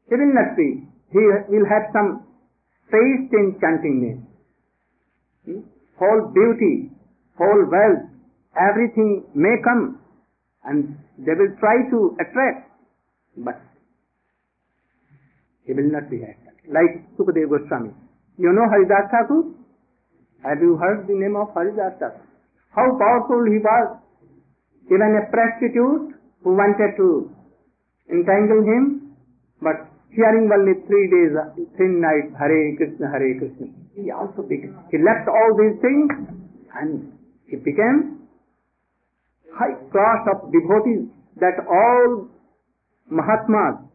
He 0.09 0.14
will 0.16 0.34
not 0.34 0.57
be, 0.57 0.89
he 1.12 1.18
will 1.49 1.68
have 1.68 1.93
some 1.93 2.24
taste 2.91 3.32
in 3.32 3.57
chanting 3.61 3.97
name. 4.03 4.26
Hmm? 5.45 5.61
Whole 5.99 6.32
beauty, 6.34 6.91
whole 7.36 7.64
wealth, 7.70 8.09
everything 8.57 9.24
may 9.34 9.57
come 9.62 10.01
and 10.69 10.97
they 11.16 11.33
will 11.33 11.53
try 11.61 11.77
to 11.89 12.12
attract, 12.21 12.69
but 13.41 13.57
he 15.64 15.73
will 15.73 15.91
not 15.91 16.11
be 16.12 16.21
attracted. 16.21 16.69
Like 16.69 17.01
Sukadeva 17.16 17.57
Goswami. 17.57 17.93
You 18.37 18.53
know 18.53 18.69
Haridas 18.69 19.09
Thakur? 19.09 19.49
Have 20.45 20.61
you 20.61 20.77
heard 20.77 21.09
the 21.09 21.16
name 21.16 21.37
of 21.41 21.49
Haridas 21.57 21.97
Thakur? 21.99 22.21
How 22.77 22.87
powerful 23.01 23.49
he 23.49 23.59
was. 23.64 23.97
Even 24.93 25.16
a 25.16 25.25
prostitute 25.33 26.16
who 26.45 26.53
wanted 26.53 26.97
to 26.97 27.33
entangle 28.12 28.62
him, 28.64 29.16
but 29.61 29.89
hearing 30.12 30.49
only 30.53 30.81
three 30.87 31.07
days, 31.12 31.33
three 31.77 31.93
nights, 32.01 32.33
Hare 32.39 32.77
Krishna, 32.77 33.09
Hare 33.12 33.37
Krishna, 33.37 33.69
he 33.97 34.11
also 34.11 34.43
became, 34.43 34.77
he 34.91 34.99
left 34.99 35.29
all 35.29 35.51
these 35.59 35.77
things 35.81 36.09
and 36.81 37.12
he 37.47 37.57
became 37.57 38.18
high 39.59 39.75
class 39.91 40.23
of 40.33 40.53
devotees 40.55 41.11
that 41.43 41.59
all 41.67 42.29
Mahatmas 43.11 43.89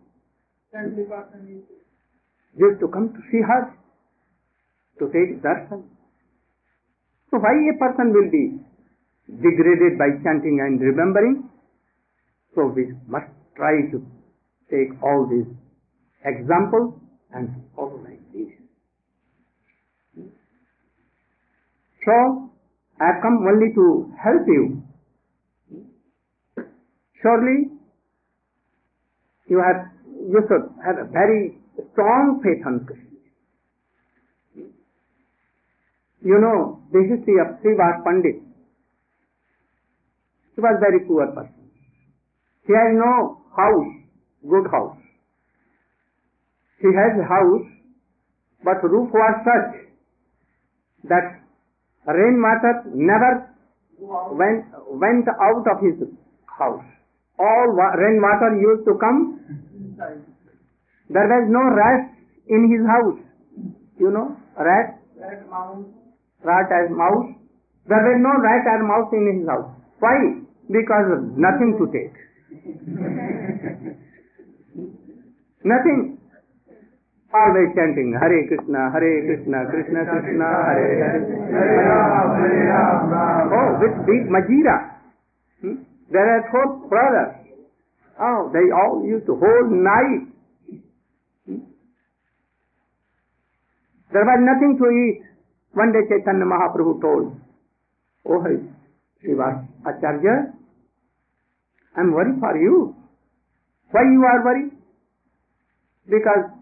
used 2.58 2.80
to 2.80 2.88
come 2.88 3.14
to 3.14 3.22
see 3.32 3.42
her, 3.42 3.72
to 5.00 5.06
take 5.14 5.42
darshan. 5.42 5.84
So 7.32 7.40
why 7.40 7.54
a 7.54 7.76
person 7.80 8.14
will 8.14 8.30
be 8.30 8.60
degraded 9.30 9.98
by 9.98 10.10
chanting 10.24 10.60
and 10.62 10.80
remembering? 10.82 11.50
So 12.56 12.68
we 12.68 12.94
must 13.08 13.32
try 13.56 13.90
to 13.92 14.06
take 14.70 14.94
all 15.02 15.28
these 15.30 15.50
examples 16.26 16.94
and 17.34 17.50
follow 17.76 17.98
like 18.04 18.22
this. 18.34 18.50
So 22.06 22.52
I 23.00 23.06
have 23.14 23.22
come 23.22 23.46
only 23.48 23.74
to 23.74 24.14
help 24.22 24.46
you. 24.48 24.84
Surely 27.24 27.72
you 29.48 29.64
have 29.64 29.88
you 30.06 30.40
should 30.48 30.68
have 30.86 30.98
a 31.00 31.10
very 31.10 31.58
strong 31.92 32.42
faith 32.44 32.66
on 32.68 32.86
Krishna. 32.86 33.10
You 36.22 36.38
know 36.40 36.84
this 36.92 37.08
is 37.08 37.10
the 37.10 37.16
history 37.16 37.38
of 37.40 37.48
Srivas 37.64 38.04
Pandit. 38.04 38.44
He 40.56 40.62
was 40.62 40.78
very 40.80 41.00
poor 41.08 41.28
person. 41.32 41.72
He 42.68 42.74
has 42.74 42.92
no 42.96 43.40
house, 43.56 43.92
good 44.48 44.68
house. 44.70 44.98
He 46.80 46.88
has 46.88 47.16
a 47.20 47.24
house, 47.24 47.68
but 48.64 48.84
roof 48.84 49.10
was 49.12 49.36
such 49.48 49.84
that 51.10 51.40
rainwater 52.08 52.84
never 52.94 53.50
went, 54.00 54.66
went 54.92 55.28
out 55.28 55.66
of 55.68 55.80
his 55.82 56.08
house. 56.46 56.84
All 57.44 57.68
wa- 57.78 57.96
rainwater 58.00 58.52
used 58.64 58.86
to 58.88 58.94
come. 59.04 59.20
There 61.10 61.28
was 61.34 61.46
no 61.52 61.64
rat 61.76 62.10
in 62.48 62.62
his 62.72 62.84
house. 62.88 63.20
You 64.00 64.10
know, 64.12 64.36
rat, 64.58 65.00
Red 65.20 65.44
mouse. 65.50 65.86
rat 66.44 66.72
as 66.72 66.90
mouse. 66.90 67.28
There 67.88 68.04
was 68.08 68.18
no 68.24 68.34
rat 68.48 68.64
or 68.74 68.80
mouse 68.88 69.12
in 69.14 69.24
his 69.34 69.48
house. 69.48 69.70
Why? 70.00 70.18
Because 70.72 71.10
nothing 71.36 71.76
to 71.80 71.86
take. 71.92 72.16
Nothing. 75.64 76.18
Always 77.34 77.74
chanting 77.76 78.14
Hare 78.14 78.46
Krishna, 78.48 78.92
Hare 78.94 79.26
Krishna, 79.26 79.66
Krishna 79.72 80.06
Krishna, 80.06 80.48
Hare 80.70 80.96
Hare. 81.02 81.18
Oh, 83.50 83.70
with 83.82 83.96
big 84.06 84.30
Majira. 84.30 84.93
There 86.14 86.30
are 86.30 86.44
four 86.54 86.88
brothers. 86.90 87.42
Oh, 88.22 88.52
they 88.54 88.70
all 88.70 89.02
used 89.02 89.26
to 89.26 89.34
whole 89.34 89.68
night. 89.74 90.30
There 94.14 94.22
was 94.22 94.40
nothing 94.46 94.78
to 94.78 94.86
eat. 94.94 95.26
One 95.74 95.90
day 95.90 96.06
Chaitanya 96.06 96.46
Mahaprabhu 96.46 97.02
told, 97.02 97.34
Oh, 98.30 98.40
hey, 98.46 98.62
Srivas 99.26 99.66
Acharya, 99.90 100.54
I'm 101.98 102.14
worried 102.14 102.38
for 102.40 102.56
you. 102.62 102.96
Why 103.90 104.02
you 104.06 104.22
are 104.22 104.46
worried? 104.46 104.72
Because 106.06 106.54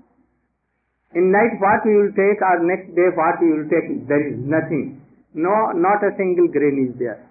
in 1.13 1.29
night 1.29 1.59
what 1.59 1.83
you 1.83 2.07
will 2.07 2.15
take 2.15 2.39
or 2.39 2.63
next 2.63 2.95
day 2.95 3.11
what 3.19 3.35
you 3.43 3.51
will 3.59 3.67
take, 3.67 4.07
there 4.07 4.31
is 4.31 4.39
nothing. 4.39 5.01
No, 5.33 5.71
not 5.75 5.99
a 6.07 6.15
single 6.15 6.47
grain 6.47 6.87
is 6.87 6.97
there. 6.97 7.27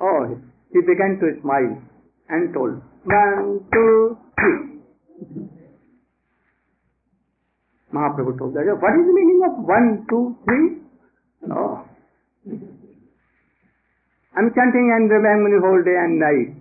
Oh, 0.00 0.40
he 0.72 0.80
began 0.80 1.18
to 1.20 1.40
smile 1.42 1.80
and 2.28 2.52
told, 2.54 2.82
one, 3.04 3.60
two, 3.72 4.18
three. 4.38 4.78
Mahaprabhu 7.94 8.38
told 8.38 8.54
what 8.54 8.94
is 9.00 9.06
the 9.06 9.14
meaning 9.16 9.40
of 9.48 9.64
one, 9.64 10.06
two, 10.10 10.36
three? 10.44 10.76
No. 11.46 11.84
I'm 14.36 14.52
chanting 14.54 14.92
and 14.94 15.10
remembering 15.10 15.60
whole 15.64 15.82
day 15.82 15.96
and 15.96 16.18
night. 16.20 16.54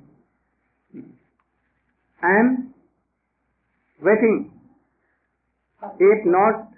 I 2.23 2.39
am 2.39 2.73
waiting. 4.01 4.51
If 5.99 6.25
not 6.25 6.71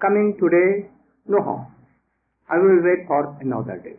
coming 0.00 0.36
today, 0.40 0.88
no 1.26 1.42
harm. 1.42 1.66
I 2.50 2.56
will 2.56 2.82
wait 2.82 3.06
for 3.06 3.36
another 3.40 3.78
day. 3.78 3.96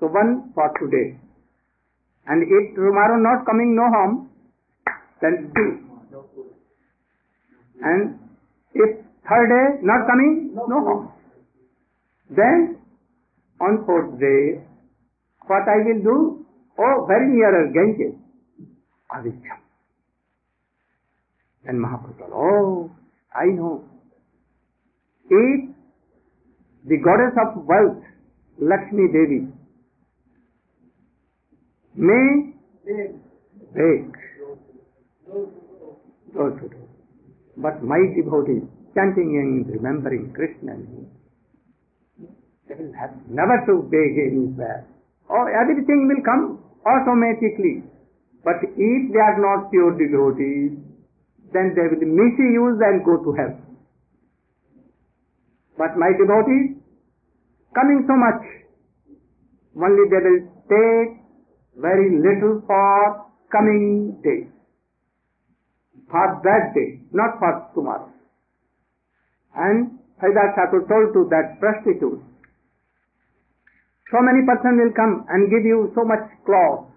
So 0.00 0.06
one 0.06 0.50
for 0.54 0.72
today. 0.80 1.20
And 2.26 2.42
if 2.42 2.74
tomorrow 2.74 3.20
not 3.20 3.44
coming, 3.44 3.76
no 3.76 3.84
harm, 3.92 4.30
then 5.20 5.52
two. 5.54 5.70
And 7.82 8.18
if 8.74 8.96
third 9.28 9.48
day 9.52 9.66
not 9.82 10.06
coming, 10.08 10.52
no 10.54 10.78
harm. 10.84 11.12
Then 12.30 12.78
on 13.60 13.84
fourth 13.84 14.18
day, 14.18 14.64
what 15.46 15.68
I 15.68 15.84
will 15.84 16.02
do? 16.02 16.46
Oh, 16.78 17.04
very 17.06 17.28
nearer 17.28 17.68
Ganges. 17.72 18.16
Jump. 19.22 19.60
Then 21.64 21.76
Mahaprabhu 21.76 22.18
told, 22.18 22.32
Oh, 22.32 22.90
I 23.34 23.46
know. 23.46 23.84
If 25.28 25.70
the 26.86 26.96
goddess 27.04 27.36
of 27.42 27.64
wealth, 27.66 28.02
Lakshmi 28.58 29.08
Devi, 29.12 29.59
may 31.94 32.54
beg, 33.74 34.12
go 36.34 36.50
to 36.50 36.68
do. 36.68 36.80
But 37.56 37.82
my 37.82 38.00
devotees, 38.16 38.64
chanting 38.94 39.36
and 39.36 39.66
remembering 39.68 40.32
Krishna, 40.32 40.76
they 42.68 42.74
will 42.74 42.94
have 42.94 43.14
never 43.28 43.62
to 43.66 43.82
beg 43.90 44.18
anywhere. 44.18 44.86
Oh, 45.28 45.46
everything 45.46 46.08
will 46.08 46.22
come 46.24 46.62
automatically. 46.86 47.82
But 48.42 48.64
if 48.64 49.12
they 49.12 49.20
are 49.20 49.38
not 49.38 49.70
pure 49.70 49.92
devotees, 49.98 50.78
then 51.52 51.74
they 51.76 51.86
will 51.90 52.06
misuse 52.06 52.80
and 52.80 53.04
go 53.04 53.18
to 53.22 53.32
hell. 53.36 53.54
But 55.76 55.96
my 55.96 56.12
devotees, 56.16 56.80
coming 57.74 58.06
so 58.06 58.16
much, 58.16 58.42
only 59.76 60.04
they 60.08 60.22
will 60.24 60.40
take 60.72 61.19
very 61.80 62.12
little 62.16 62.62
for 62.66 63.26
coming 63.50 64.20
day. 64.22 64.48
For 66.10 66.40
that 66.44 66.74
day, 66.74 67.00
not 67.12 67.38
for 67.38 67.70
tomorrow. 67.74 68.12
And 69.54 69.98
Haridas 70.20 70.54
Thakur 70.54 70.84
told 70.86 71.14
to 71.14 71.28
that 71.30 71.58
prostitute, 71.58 72.22
so 74.10 74.18
many 74.20 74.42
person 74.44 74.76
will 74.76 74.92
come 74.92 75.24
and 75.30 75.50
give 75.50 75.64
you 75.64 75.92
so 75.94 76.04
much 76.04 76.26
cloth, 76.44 76.90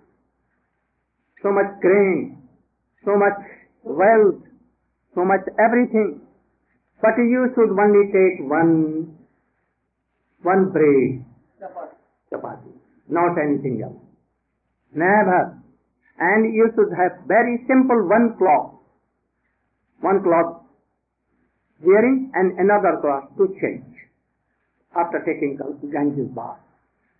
so 1.42 1.52
much 1.54 1.80
grain, 1.80 2.42
so 3.06 3.14
much 3.16 3.38
wealth, 3.84 4.42
so 5.14 5.24
much 5.24 5.46
everything. 5.62 6.22
But 7.02 7.14
you 7.18 7.54
should 7.54 7.70
only 7.70 8.10
take 8.10 8.42
one, 8.50 9.14
one 10.42 10.72
bread, 10.72 11.22
chapati, 12.32 12.74
not 13.10 13.38
anything 13.38 13.82
else. 13.84 14.13
Never. 14.96 15.58
And 16.20 16.54
you 16.54 16.70
should 16.76 16.94
have 16.96 17.26
very 17.28 17.66
simple 17.68 18.08
one 18.08 18.36
cloth. 18.38 18.76
One 20.02 20.22
cloth 20.22 20.62
wearing 21.82 22.32
and 22.34 22.58
another 22.60 23.00
cloth 23.02 23.30
to 23.38 23.48
change 23.60 23.94
after 24.96 25.20
taking 25.20 25.58
Ganges 25.92 26.30
bath 26.36 26.60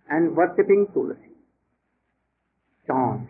and 0.08 0.36
worshipping 0.36 0.86
Tulasi. 0.94 1.34
Chant. 2.86 3.28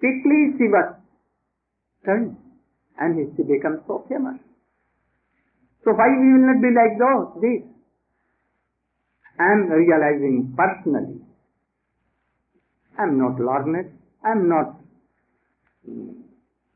Quickly 0.00 0.54
she 0.58 0.64
was 0.68 0.94
and 2.06 2.36
she 3.36 3.42
becomes 3.42 3.80
so 3.86 4.04
famous. 4.08 4.40
So 5.84 5.92
why 5.92 6.08
we 6.08 6.32
will 6.32 6.46
not 6.48 6.60
be 6.60 6.72
like 6.74 6.98
those? 6.98 7.42
This. 7.42 7.62
I 9.38 9.52
am 9.52 9.70
realizing 9.70 10.54
personally. 10.56 11.27
I 12.98 13.04
am 13.04 13.18
not 13.18 13.38
learned. 13.38 13.92
I 14.24 14.32
am 14.32 14.48
not 14.48 14.76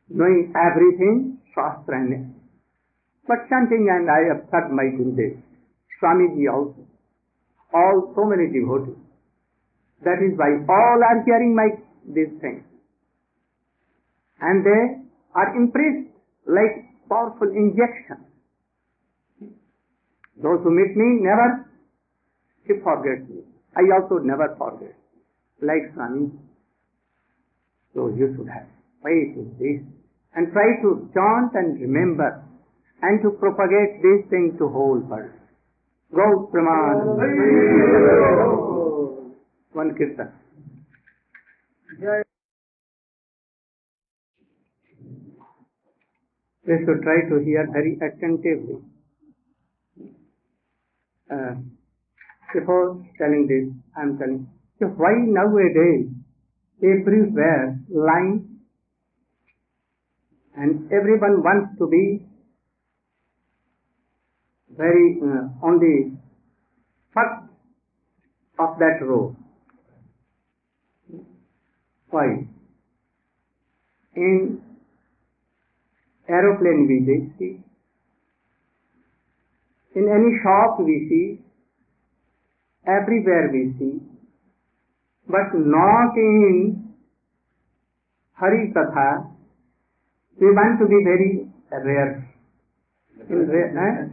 knowing 0.09 0.53
everything, 0.55 1.39
Shastra 1.55 1.99
and 1.99 2.35
but 3.27 3.49
chanting 3.49 3.87
and 3.89 4.11
I 4.11 4.35
heard 4.51 4.73
my 4.73 4.85
Gurudev, 4.99 5.41
Swamiji 5.99 6.53
also, 6.53 6.87
all 7.73 8.13
so 8.15 8.25
many 8.25 8.51
devotees. 8.53 8.99
That 10.05 10.19
is 10.19 10.37
why 10.37 10.59
all 10.69 11.01
are 11.09 11.23
hearing 11.25 11.55
my 11.55 11.69
these 12.07 12.35
things. 12.41 12.65
And 14.41 14.67
they 14.67 14.83
are 15.35 15.57
impressed 15.57 16.11
like 16.47 16.91
powerful 17.09 17.49
injection. 17.49 18.27
Those 20.43 20.59
who 20.65 20.71
meet 20.71 20.97
me 20.97 21.23
never 21.23 21.71
he 22.67 22.75
forgets 22.83 23.29
me. 23.29 23.43
I 23.77 23.83
also 23.95 24.19
never 24.19 24.55
forget. 24.59 24.95
Like 25.63 25.95
Swami. 25.95 26.31
So 27.95 28.09
you 28.09 28.35
should 28.37 28.49
have 28.49 28.67
faith 29.03 29.37
in 29.39 29.55
this 29.59 29.81
and 30.35 30.53
try 30.53 30.81
to 30.83 31.09
chant 31.15 31.55
and 31.55 31.81
remember 31.81 32.43
and 33.03 33.23
to 33.23 33.31
propagate 33.39 34.03
this 34.03 34.29
thing 34.31 34.57
to 34.59 34.69
whole 34.69 34.99
world. 34.99 35.31
Go 36.15 36.51
Praman. 36.53 36.99
One 39.73 39.95
kirtan. 39.97 40.33
We 46.65 46.75
should 46.85 47.03
try 47.03 47.29
to 47.29 47.39
hear 47.45 47.67
very 47.73 47.99
attentively. 47.99 48.77
Uh, 51.31 51.55
before 52.55 53.05
telling 53.19 53.47
this, 53.49 53.73
I 53.97 54.03
am 54.03 54.19
telling, 54.19 54.47
so 54.83 54.89
why 54.99 55.13
nowadays 55.39 56.11
everywhere 56.83 57.79
lying 57.89 58.59
and 60.57 60.91
everyone 60.91 61.37
wants 61.47 61.79
to 61.79 61.87
be 61.87 62.27
very 64.77 65.21
uh, 65.23 65.67
on 65.67 65.79
the 65.79 65.95
first 67.15 67.47
of 68.59 68.77
that 68.81 69.07
row. 69.07 69.37
Why? 72.11 72.27
In 74.17 74.63
aeroplane 76.29 76.87
we 76.91 76.99
see, 77.39 77.61
in 79.95 80.09
any 80.09 80.33
shop 80.43 80.81
we 80.81 81.07
see, 81.09 81.41
everywhere 82.85 83.49
we 83.53 83.75
see, 83.79 84.12
but 85.29 85.55
not 85.55 86.17
in 86.17 86.95
Hari 88.35 88.73
Katha. 88.75 89.31
We 90.41 90.47
want 90.51 90.81
to 90.81 90.87
be 90.87 90.99
very 91.05 91.47
rare. 91.71 92.29
In 93.31 93.49
rare 93.49 93.71
eh? 93.71 94.09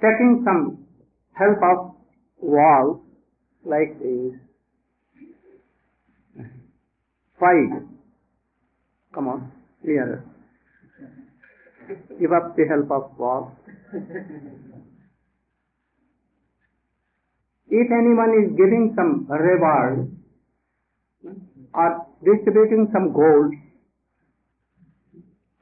Taking 0.00 0.42
some 0.44 0.86
help 1.34 1.58
of 1.62 1.94
walls 2.40 3.00
like 3.64 3.98
this. 4.00 4.34
Why? 7.38 7.54
Come 9.14 9.28
on, 9.28 9.52
clearer. 9.82 10.24
Give 12.20 12.32
up 12.32 12.56
the 12.56 12.64
help 12.68 12.90
of 12.90 13.18
walls. 13.18 13.52
If 17.70 17.86
anyone 17.86 18.34
is 18.34 18.50
giving 18.58 18.92
some 18.98 19.30
reward 19.30 20.10
or 21.72 22.06
distributing 22.18 22.90
some 22.92 23.12
gold, 23.12 23.54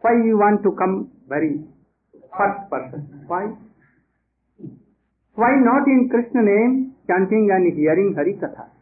why 0.01 0.13
you 0.25 0.39
want 0.41 0.63
to 0.63 0.73
come 0.73 1.13
very 1.29 1.61
first 2.33 2.71
person? 2.71 3.25
Why? 3.27 3.53
Why 5.35 5.53
not 5.61 5.87
in 5.87 6.09
Krishna 6.09 6.43
name 6.43 6.97
chanting 7.07 7.51
and 7.53 7.77
hearing 7.77 8.15
Hari 8.17 8.41
Katha? 8.41 8.73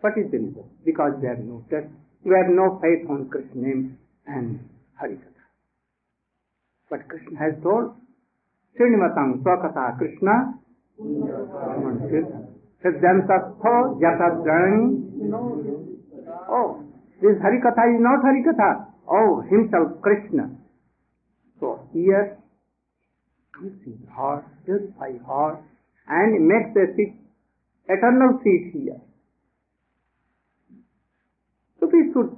What 0.00 0.14
is 0.16 0.30
the 0.30 0.38
reason? 0.38 0.64
Because 0.84 1.18
we 1.20 1.26
have 1.26 1.40
no 1.40 1.64
trust, 1.68 1.88
we 2.24 2.30
have 2.38 2.54
no 2.54 2.78
faith 2.78 3.02
on 3.10 3.28
Krishna 3.28 3.60
name 3.60 3.98
and 4.26 4.60
Hari 4.94 5.16
Katha. 5.16 5.42
But 6.88 7.08
Krishna 7.08 7.36
has 7.38 7.54
told, 7.62 7.98
Srinivatang 8.78 9.42
Swakatha 9.42 9.98
Krishna 9.98 10.61
Oh, 16.48 16.84
this 17.20 17.36
Hari 17.42 17.58
Katha 17.58 17.94
is 17.94 18.00
not 18.00 18.22
Hari 18.22 18.42
Katha. 18.46 18.86
Oh, 19.08 19.42
himself 19.50 20.00
Krishna. 20.00 20.50
So 21.58 21.80
here 21.92 22.38
comes 23.52 23.78
his 23.84 23.94
heart, 24.14 24.44
purify 24.64 25.18
heart, 25.26 25.62
and 26.08 26.46
makes 26.46 26.76
a 26.76 26.94
seat, 26.96 27.14
eternal 27.88 28.40
seat 28.44 28.70
here. 28.72 29.00
So 31.80 31.86
we 31.86 32.12
should 32.12 32.36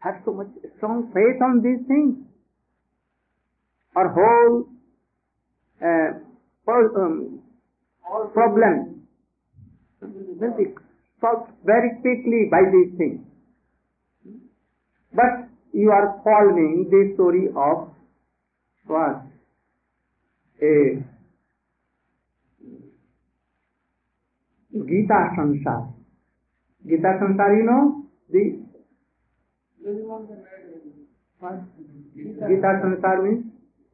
have 0.00 0.20
so 0.24 0.32
much 0.32 0.48
strong 0.76 1.10
faith 1.14 1.40
on 1.42 1.62
these 1.62 1.86
things. 1.86 2.16
Our 3.96 4.08
whole 4.08 4.68
uh, 5.80 6.18
um, 6.68 7.42
problem 8.32 9.02
will 10.02 10.56
be 10.56 10.64
solved 11.20 11.52
very 11.64 11.90
quickly 12.00 12.48
by 12.50 12.62
these 12.70 12.96
things. 12.98 13.20
But 15.14 15.48
you 15.72 15.90
are 15.90 16.20
following 16.24 16.88
the 16.90 17.14
story 17.14 17.48
of 17.48 17.88
what? 18.86 19.22
A 20.62 21.02
Gita 24.72 25.18
Sansar. 25.36 25.92
Gita 26.86 27.10
Sansar, 27.20 27.56
you 27.56 27.64
know? 27.64 28.04
The 28.30 28.58
what? 31.38 31.60
Gita 32.14 32.70
Sansar 32.82 33.22
means 33.24 33.44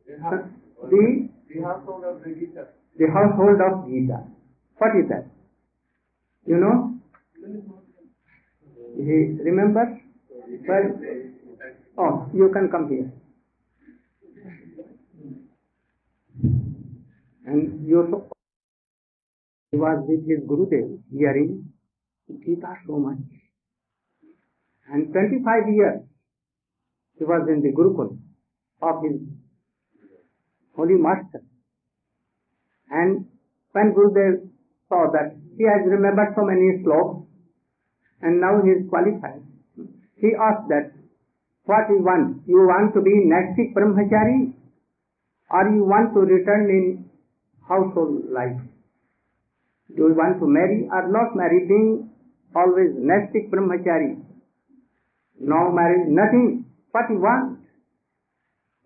the 0.06 1.62
household 1.62 2.04
of 2.04 2.22
the 2.22 2.30
Gita. 2.30 2.77
The 2.98 3.06
household 3.14 3.60
of 3.62 3.88
Gita. 3.88 4.18
What 4.78 4.90
is 4.98 5.08
that? 5.08 5.26
You 6.46 6.56
know? 6.56 6.94
He 8.96 9.38
remember? 9.48 10.00
Well, 10.66 10.84
oh, 11.98 12.30
you 12.34 12.50
can 12.52 12.68
come 12.70 12.88
here. 12.88 13.12
And 17.46 17.86
you 17.88 18.26
he 19.70 19.76
was 19.76 20.04
with 20.08 20.26
his 20.26 20.40
Gurudev 20.48 20.98
hearing 21.12 21.72
Gita 22.28 22.74
so 22.86 22.98
much. 22.98 23.18
And 24.90 25.12
25 25.12 25.68
years 25.74 26.00
he 27.18 27.24
was 27.24 27.46
in 27.48 27.62
the 27.62 27.72
Gurukul 27.72 28.18
of 28.82 29.02
his 29.02 29.20
holy 30.74 30.94
master. 30.94 31.42
And 32.90 33.26
when 33.72 33.92
Gurudev 33.94 34.48
saw 34.88 35.10
that 35.12 35.36
he 35.56 35.64
has 35.64 35.84
remembered 35.86 36.34
so 36.34 36.42
many 36.44 36.82
slokas 36.84 37.26
and 38.22 38.40
now 38.40 38.62
he 38.62 38.70
is 38.70 38.88
qualified, 38.88 39.42
he 40.16 40.32
asked 40.34 40.68
that, 40.68 40.92
what 41.64 41.84
you 41.90 42.00
want? 42.00 42.42
You 42.46 42.64
want 42.64 42.94
to 42.94 43.00
be 43.02 43.12
Naisthik 43.28 43.74
Brahmachari 43.74 44.52
or 45.50 45.68
you 45.68 45.84
want 45.84 46.14
to 46.14 46.20
return 46.20 46.70
in 46.70 47.10
household 47.68 48.30
life? 48.32 48.56
Do 49.94 50.08
you 50.08 50.14
want 50.16 50.40
to 50.40 50.46
marry 50.48 50.88
or 50.90 51.12
not 51.12 51.36
marry 51.36 51.68
being 51.68 52.10
always 52.56 52.96
Naisthik 52.96 53.50
Brahmachari? 53.50 54.24
No 55.40 55.70
marriage, 55.70 56.08
nothing. 56.08 56.64
What 56.90 57.04
you 57.10 57.20
want? 57.20 57.60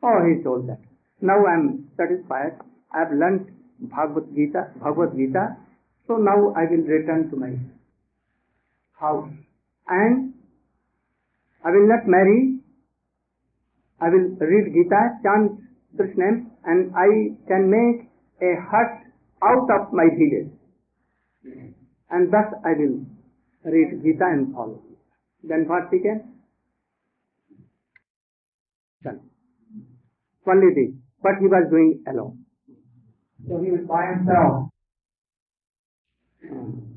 Oh, 0.03 0.19
he 0.27 0.43
told 0.43 0.69
that. 0.69 0.81
Now 1.21 1.47
I 1.47 1.55
am 1.55 1.89
satisfied. 1.97 2.59
I 2.93 3.07
have 3.07 3.13
learnt 3.13 3.49
Bhagavad 3.83 4.35
Gita, 4.35 4.71
Bhagavad 4.79 5.17
Gita. 5.17 5.57
So 6.07 6.17
now 6.17 6.55
I 6.55 6.71
will 6.71 6.87
return 6.87 7.31
to 7.31 7.37
my 7.37 7.53
house. 8.99 9.31
And 9.89 10.35
I 11.65 11.71
will 11.71 11.89
not 11.89 12.07
marry 12.07 12.63
I 14.03 14.09
will 14.09 14.35
read 14.35 14.75
Gita, 14.75 15.01
chant 15.23 15.63
Krishna 15.97 16.43
and 16.65 16.91
I 16.97 17.39
can 17.47 17.71
make 17.71 18.11
a 18.43 18.59
hut 18.59 19.07
out 19.45 19.69
of 19.71 19.93
my 19.93 20.07
village. 20.19 20.51
And 22.11 22.33
thus 22.33 22.51
I 22.65 22.75
will 22.75 23.07
read 23.65 24.03
Gita 24.03 24.27
and 24.27 24.53
follow. 24.53 24.83
Then 25.45 25.67
what 25.69 25.89
became? 25.93 26.35
Done. 29.05 29.21
Only 30.49 30.75
this. 30.75 30.95
But 31.23 31.39
he 31.41 31.47
was 31.47 31.71
doing 31.71 32.03
alone. 32.11 32.42
So 33.49 33.61
he 33.63 33.71
was 33.71 33.87
by 33.89 34.07
himself. 34.15 34.69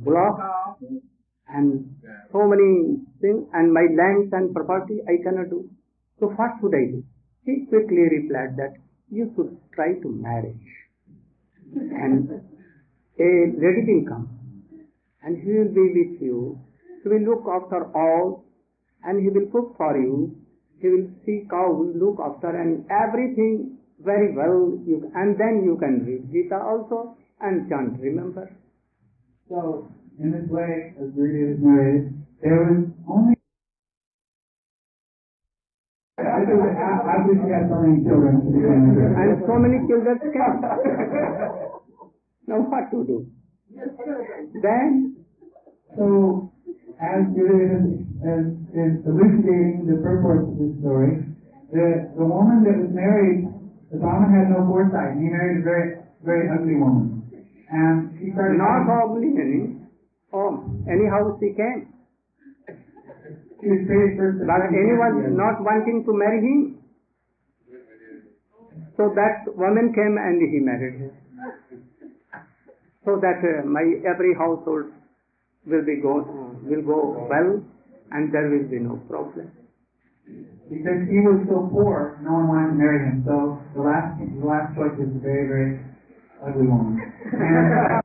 Block 0.03 0.39
and 1.47 1.95
so 2.31 2.47
many 2.47 2.97
things, 3.21 3.47
and 3.53 3.73
my 3.73 3.85
lands 3.97 4.33
and 4.33 4.53
property 4.53 4.99
I 5.07 5.21
cannot 5.23 5.49
do. 5.49 5.69
So 6.19 6.27
what 6.27 6.51
should 6.59 6.73
I 6.73 6.85
do? 6.91 7.03
He 7.45 7.65
quickly 7.69 8.09
replied 8.09 8.57
that 8.57 8.73
you 9.09 9.31
should 9.35 9.57
try 9.73 9.93
to 9.93 10.09
marriage. 10.09 10.55
And 11.75 12.29
a 13.19 13.29
lady 13.57 13.83
will 13.87 14.05
come, 14.07 14.29
and 15.23 15.37
he 15.41 15.51
will 15.53 15.73
be 15.73 15.85
with 15.93 16.21
you. 16.21 16.59
He 17.03 17.09
will 17.09 17.21
look 17.21 17.45
after 17.47 17.91
all, 17.95 18.45
and 19.03 19.21
he 19.21 19.29
will 19.29 19.47
cook 19.51 19.75
for 19.77 19.97
you. 19.97 20.35
He 20.81 20.89
will 20.89 21.07
see 21.25 21.45
cows, 21.49 21.93
look 21.95 22.19
after, 22.19 22.49
and 22.49 22.85
everything 22.89 23.77
very 24.03 24.35
well. 24.35 24.77
You, 24.85 25.11
and 25.15 25.37
then 25.37 25.63
you 25.63 25.77
can 25.79 26.05
read 26.05 26.31
Gita 26.31 26.57
also 26.57 27.15
and 27.41 27.69
chant. 27.69 27.99
Remember? 27.99 28.51
So, 29.49 29.87
in 30.19 30.31
this 30.31 30.49
way, 30.49 30.93
as 30.99 31.11
Rudy 31.15 31.53
was 31.53 31.59
narrated, 31.61 32.13
there 32.41 32.57
was 32.65 32.89
only 33.07 33.35
she 36.15 37.51
had 37.51 37.67
so 37.69 37.77
many 37.83 38.03
children, 38.03 38.41
she 38.45 38.51
became 38.55 38.89
a 38.89 38.93
good. 38.95 39.11
and 39.13 39.43
so 39.45 39.55
many 39.59 39.77
children 39.87 40.15
came. 40.21 40.55
now 42.47 42.59
what 42.65 42.89
to 42.91 43.03
do? 43.03 43.27
Then, 44.61 45.15
So, 45.97 46.51
as 46.99 47.27
is, 47.35 48.03
is, 48.23 48.45
is 48.71 48.93
elucidating 49.05 49.87
the 49.87 49.99
purport 50.01 50.47
of 50.47 50.57
this 50.57 50.73
story, 50.79 51.23
the, 51.71 52.11
the 52.15 52.25
woman 52.25 52.63
that 52.63 52.77
was 52.79 52.91
married, 52.95 53.47
the 53.95 54.01
Brahmin 54.03 54.27
had 54.35 54.51
no 54.51 54.67
foresight, 54.67 55.15
and 55.15 55.23
he 55.23 55.31
married 55.31 55.61
a 55.61 55.63
very, 55.63 55.87
very 56.19 56.51
ugly 56.51 56.75
woman. 56.75 57.23
And 57.71 58.11
she 58.19 58.35
started 58.35 58.59
not 58.59 58.83
any, 58.91 59.79
oh, 60.35 60.67
anyhow 60.83 61.39
she 61.39 61.55
came. 61.55 61.95
she 63.63 63.67
was 63.71 63.87
first. 63.87 64.43
But 64.43 64.67
anyone 64.67 65.39
not 65.39 65.63
wanting 65.63 66.03
to 66.03 66.11
marry 66.11 66.43
him. 66.43 66.83
So 68.99 69.15
that 69.15 69.47
woman 69.55 69.95
came 69.95 70.19
and 70.19 70.43
he 70.43 70.59
married 70.59 70.99
her. 70.99 71.11
So 73.07 73.19
that 73.23 73.39
uh, 73.39 73.65
my 73.65 73.83
every 74.03 74.35
household 74.35 74.91
will 75.65 75.85
be 75.85 76.01
go 76.01 76.25
will 76.63 76.83
go 76.83 77.27
well, 77.29 77.63
and 78.11 78.33
there 78.33 78.49
will 78.49 78.67
be 78.67 78.79
no 78.79 78.99
problem. 79.07 79.51
Because 80.25 81.05
he 81.09 81.21
was 81.21 81.45
so 81.45 81.69
poor, 81.69 82.17
no 82.25 82.33
one 82.33 82.47
wanted 82.49 82.67
to 82.73 82.77
marry 82.81 82.99
him. 83.05 83.21
So 83.25 83.61
the 83.77 83.81
last, 83.85 84.17
the 84.17 84.45
last 84.45 84.73
choice 84.73 84.97
was 84.97 85.09
a 85.13 85.19
very, 85.21 85.45
very 85.45 85.79
ugly 86.41 86.65
woman. 86.65 86.97
And 87.33 87.77
uh, 87.85 88.01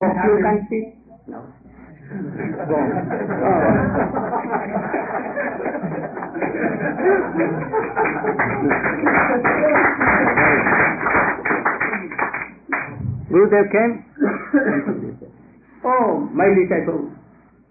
You 0.00 0.40
can 0.40 0.66
see. 0.70 0.96
No. 1.28 1.44
Go. 2.66 2.78
Gurudev 13.30 13.66
came. 13.74 14.04
oh, 15.84 16.28
my 16.32 16.46
disciple, 16.54 17.10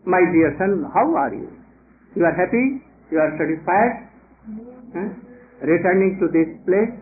my 0.05 0.19
dear 0.31 0.55
son, 0.59 0.85
how 0.93 1.15
are 1.15 1.33
you? 1.33 1.49
You 2.15 2.23
are 2.23 2.31
happy? 2.31 2.79
You 3.11 3.19
are 3.19 3.35
satisfied? 3.35 4.07
Huh? 4.95 5.09
Returning 5.59 6.15
to 6.23 6.31
this 6.31 6.47
place? 6.63 6.95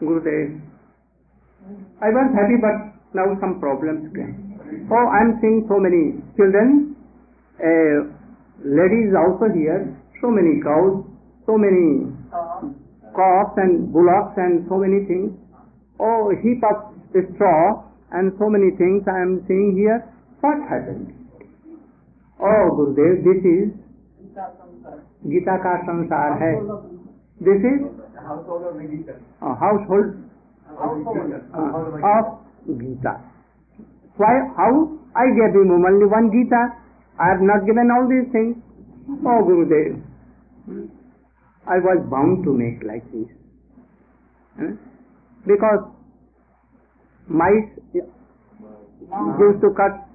Gurudev, 0.00 0.60
I 2.00 2.08
was 2.08 2.28
happy, 2.32 2.56
but 2.60 2.96
now 3.12 3.32
some 3.40 3.60
problems 3.60 4.12
came. 4.16 4.60
Oh, 4.92 5.06
I 5.12 5.24
am 5.24 5.40
seeing 5.40 5.68
so 5.68 5.76
many 5.76 6.20
children, 6.36 6.96
uh, 7.60 8.12
ladies 8.64 9.12
also 9.12 9.52
here, 9.52 9.88
so 10.20 10.32
many 10.32 10.60
cows, 10.64 11.04
so 11.44 11.56
many 11.56 12.08
calves 13.12 13.56
and 13.56 13.92
bullocks 13.92 14.36
and 14.36 14.64
so 14.68 14.80
many 14.80 15.04
things. 15.04 15.32
Oh, 16.00 16.32
heap 16.40 16.64
of 16.64 16.96
straw 17.36 17.84
and 18.12 18.32
so 18.40 18.48
many 18.48 18.72
things 18.76 19.04
I 19.04 19.20
am 19.20 19.44
seeing 19.48 19.76
here. 19.76 20.00
What 20.40 20.64
happened? 20.64 21.12
Oh, 22.40 22.72
Gurudev, 22.72 23.20
this 23.20 23.44
is 23.44 23.68
Gita 24.30 25.54
ka 25.62 25.72
sansar 25.86 26.38
hai. 26.38 26.54
This 27.40 27.60
is 27.64 27.80
Household 28.14 28.64
of 28.64 28.74
the 28.76 28.86
Gita. 28.86 29.14
a 29.42 29.54
household 29.54 30.14
Household 30.78 31.32
uh, 31.34 32.10
of 32.14 32.24
Gita. 32.78 33.14
Why? 34.16 34.34
How? 34.56 34.72
I 35.16 35.26
gave 35.34 35.54
him 35.54 35.72
only 35.72 36.06
one 36.06 36.30
Gita. 36.30 36.62
I 37.18 37.28
have 37.30 37.40
not 37.40 37.66
given 37.66 37.90
all 37.90 38.06
these 38.06 38.30
things. 38.30 38.56
Oh, 39.26 39.42
Gurudev. 39.42 39.98
I 41.66 41.78
was 41.78 42.06
bound 42.10 42.44
to 42.44 42.54
make 42.54 42.84
like 42.86 43.04
this. 43.10 43.26
Huh? 44.60 44.72
Because 45.46 45.90
mice 47.26 47.70
used 47.90 49.60
to 49.62 49.74
cut 49.74 50.06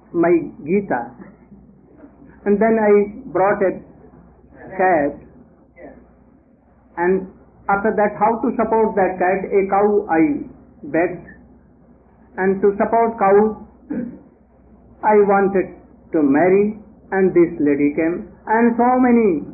cat. 4.74 5.12
And 6.96 7.28
after 7.68 7.92
that 7.94 8.16
how 8.18 8.38
to 8.40 8.48
support 8.56 8.94
that 8.96 9.18
cat? 9.18 9.46
A 9.50 9.60
cow 9.70 10.06
i 10.10 10.22
begged 10.86 11.26
and 12.38 12.60
to 12.62 12.72
support 12.78 13.18
cows 13.18 13.56
i 15.02 15.16
wanted 15.30 15.74
to 16.12 16.22
marry 16.22 16.78
and 17.12 17.30
this 17.34 17.52
lady 17.60 17.94
came. 17.94 18.30
And 18.46 18.74
so 18.78 18.88
many 18.98 19.44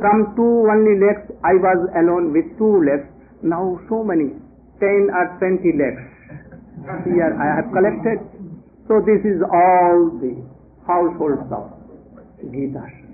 from 0.00 0.34
two 0.36 0.66
only 0.68 0.96
legs 1.00 1.28
i 1.44 1.54
was 1.54 1.80
alone 1.96 2.32
with 2.32 2.46
two 2.58 2.82
legs 2.84 3.06
now 3.42 3.78
so 3.88 4.02
many 4.02 4.32
ten 4.80 5.08
or 5.12 5.36
twenty 5.38 5.72
legs 5.76 6.02
here 7.04 7.32
i 7.36 7.46
have 7.56 7.68
collected. 7.72 8.18
So 8.88 9.02
this 9.02 9.18
is 9.26 9.42
all 9.42 10.14
the 10.22 10.34
households 10.86 11.50
of 11.50 11.74
gita 12.52 13.05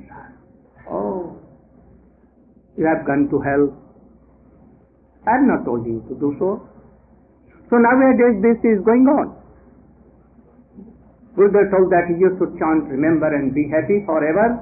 oh 0.93 1.33
you 2.77 2.87
have 2.87 3.05
gone 3.07 3.29
to 3.29 3.41
hell. 3.41 3.65
I 5.27 5.39
have 5.39 5.47
not 5.47 5.65
told 5.65 5.87
you 5.87 6.03
to 6.09 6.15
do 6.19 6.35
so. 6.39 6.69
So 7.71 7.77
nowadays 7.79 8.41
this 8.43 8.59
is 8.65 8.81
going 8.85 9.07
on. 9.09 9.37
Buddha 11.37 11.65
told 11.73 11.89
that 11.89 12.13
you 12.21 12.37
should 12.37 12.53
chant, 12.61 12.89
remember 12.93 13.29
and 13.33 13.55
be 13.55 13.65
happy 13.73 14.05
forever. 14.05 14.61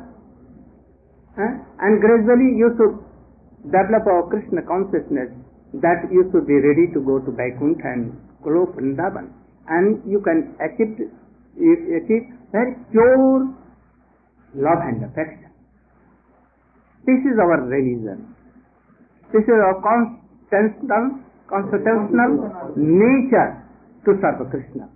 Eh? 1.39 1.53
And 1.83 2.01
gradually 2.01 2.55
you 2.55 2.71
should 2.79 2.95
develop 3.67 4.07
a 4.07 4.17
Krishna 4.31 4.63
consciousness 4.63 5.35
that 5.83 6.07
you 6.11 6.31
should 6.31 6.47
be 6.47 6.59
ready 6.59 6.91
to 6.95 7.01
go 7.03 7.19
to 7.19 7.31
Vaikuntha 7.31 7.87
and 7.87 8.15
Goloka 8.43 8.79
Vrindavan. 8.79 9.31
And 9.67 10.03
you 10.07 10.21
can 10.21 10.55
achieve, 10.63 10.99
achieve 11.59 12.27
very 12.53 12.75
pure 12.91 13.51
love 14.55 14.83
and 14.87 15.05
affection. 15.05 15.50
This 17.07 17.21
is 17.25 17.39
our 17.41 17.61
religion. 17.65 18.35
This 19.33 19.45
is 19.45 19.57
our 19.57 19.81
constitutional, 19.81 21.21
constitutional 21.49 22.75
nature 22.77 23.63
to 24.05 24.11
serve 24.21 24.51
Krishna. 24.51 24.89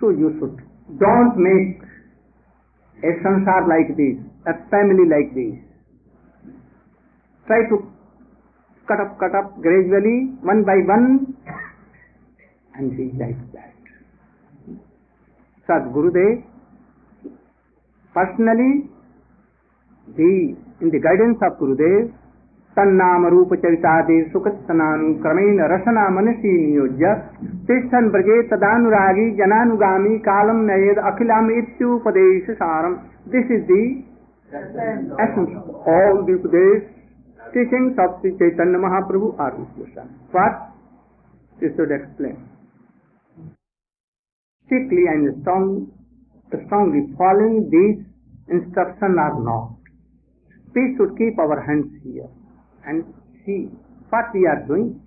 So 0.00 0.10
you 0.10 0.36
should 0.38 0.60
don't 1.00 1.34
make 1.36 1.80
a 3.02 3.10
sansar 3.24 3.66
like 3.66 3.96
this, 3.96 4.20
a 4.46 4.54
family 4.70 5.08
like 5.08 5.34
this. 5.34 5.56
Try 7.46 7.64
to 7.68 7.76
cut 8.86 9.00
up, 9.00 9.18
cut 9.18 9.34
up 9.34 9.60
gradually, 9.60 10.36
one 10.42 10.62
by 10.64 10.76
one, 10.84 11.34
and 12.76 12.96
be 12.96 13.12
like 13.18 13.40
that. 13.52 13.74
Sadgurudev 15.68 16.44
personally 18.12 18.93
भी 20.08 20.32
in 20.82 20.90
the 20.90 21.00
guidance 21.04 21.42
of 21.44 21.58
गुरुदेव 21.58 22.00
तन्नाम 22.76 23.26
रूप 23.32 23.52
चरितादि 23.56 24.14
सुखित 24.30 24.54
स्नानुक्रमेण 24.62 25.60
रसना 25.72 26.08
मनसी 26.10 26.54
नियोज्य 26.60 27.12
तिष्ठन 27.68 28.08
ब्रजे 28.10 28.40
तदानुरागी 28.48 29.26
जनानुगामी 29.36 30.16
कालम 30.24 30.64
नयेद 30.70 30.98
अखिलाम 31.10 31.50
इत्युपदेश 31.52 32.50
सारम 32.56 32.96
this 33.34 33.52
is 33.58 33.62
the 33.68 33.84
essence 34.52 35.54
all 35.92 36.22
the 36.22 36.34
upadesh 36.34 36.82
teachings 37.40 37.98
of 38.00 38.18
Shri 38.20 38.30
Chaitanya 38.42 38.78
Mahaprabhu 38.78 39.30
are 39.40 39.62
first 40.34 41.62
is 41.62 41.76
to 41.76 41.88
explain 41.94 42.36
strictly 44.70 45.06
and 45.06 45.30
strong 45.32 46.58
strongly 46.58 47.06
following 47.16 47.62
this 47.70 48.52
instruction 48.52 49.18
are 49.20 49.40
not 49.44 49.83
We 50.74 50.94
should 50.96 51.16
keep 51.16 51.38
our 51.38 51.62
hands 51.62 52.02
here 52.02 52.28
and 52.86 53.04
see 53.46 53.70
what 54.10 54.26
we 54.34 54.46
are 54.46 54.66
doing. 54.66 55.00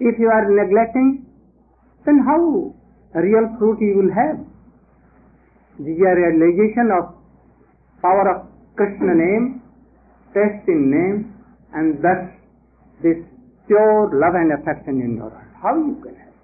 If 0.00 0.18
you 0.18 0.28
are 0.28 0.50
neglecting, 0.50 1.26
then 2.04 2.18
how 2.26 2.74
real 3.14 3.46
fruit 3.58 3.78
you 3.80 4.02
will 4.02 4.12
have? 4.12 4.38
The 5.78 5.94
realization 5.94 6.90
of 6.90 7.14
power 8.02 8.26
of 8.34 8.46
Krishna 8.76 9.14
name, 9.14 9.62
taste 10.34 10.66
in 10.66 10.90
name, 10.90 11.34
and 11.72 12.02
thus 12.02 12.34
this 13.02 13.22
pure 13.68 14.10
love 14.12 14.34
and 14.34 14.52
affection 14.58 15.00
in 15.00 15.16
your 15.16 15.30
heart. 15.30 15.48
How 15.62 15.76
you 15.76 16.00
can 16.02 16.16
have? 16.16 16.34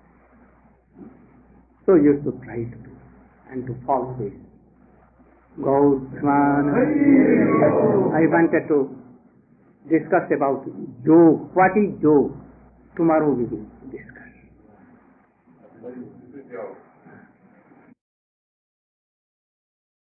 So 1.85 1.95
you 1.97 2.21
should 2.23 2.41
try 2.43 2.63
to 2.63 2.79
do 2.87 2.95
and 3.51 3.67
to 3.67 3.75
follow 3.85 4.15
this. 4.19 4.33
Gautman. 5.61 6.65
I 8.15 8.23
wanted 8.31 8.69
to 8.69 8.95
discuss 9.91 10.31
about 10.35 10.65
yoga. 11.05 11.45
What 11.55 11.73
is 11.77 12.01
yoga? 12.01 12.35
Tomorrow 12.97 13.31
we 13.35 13.45
will 13.45 13.67
discuss. 13.91 14.33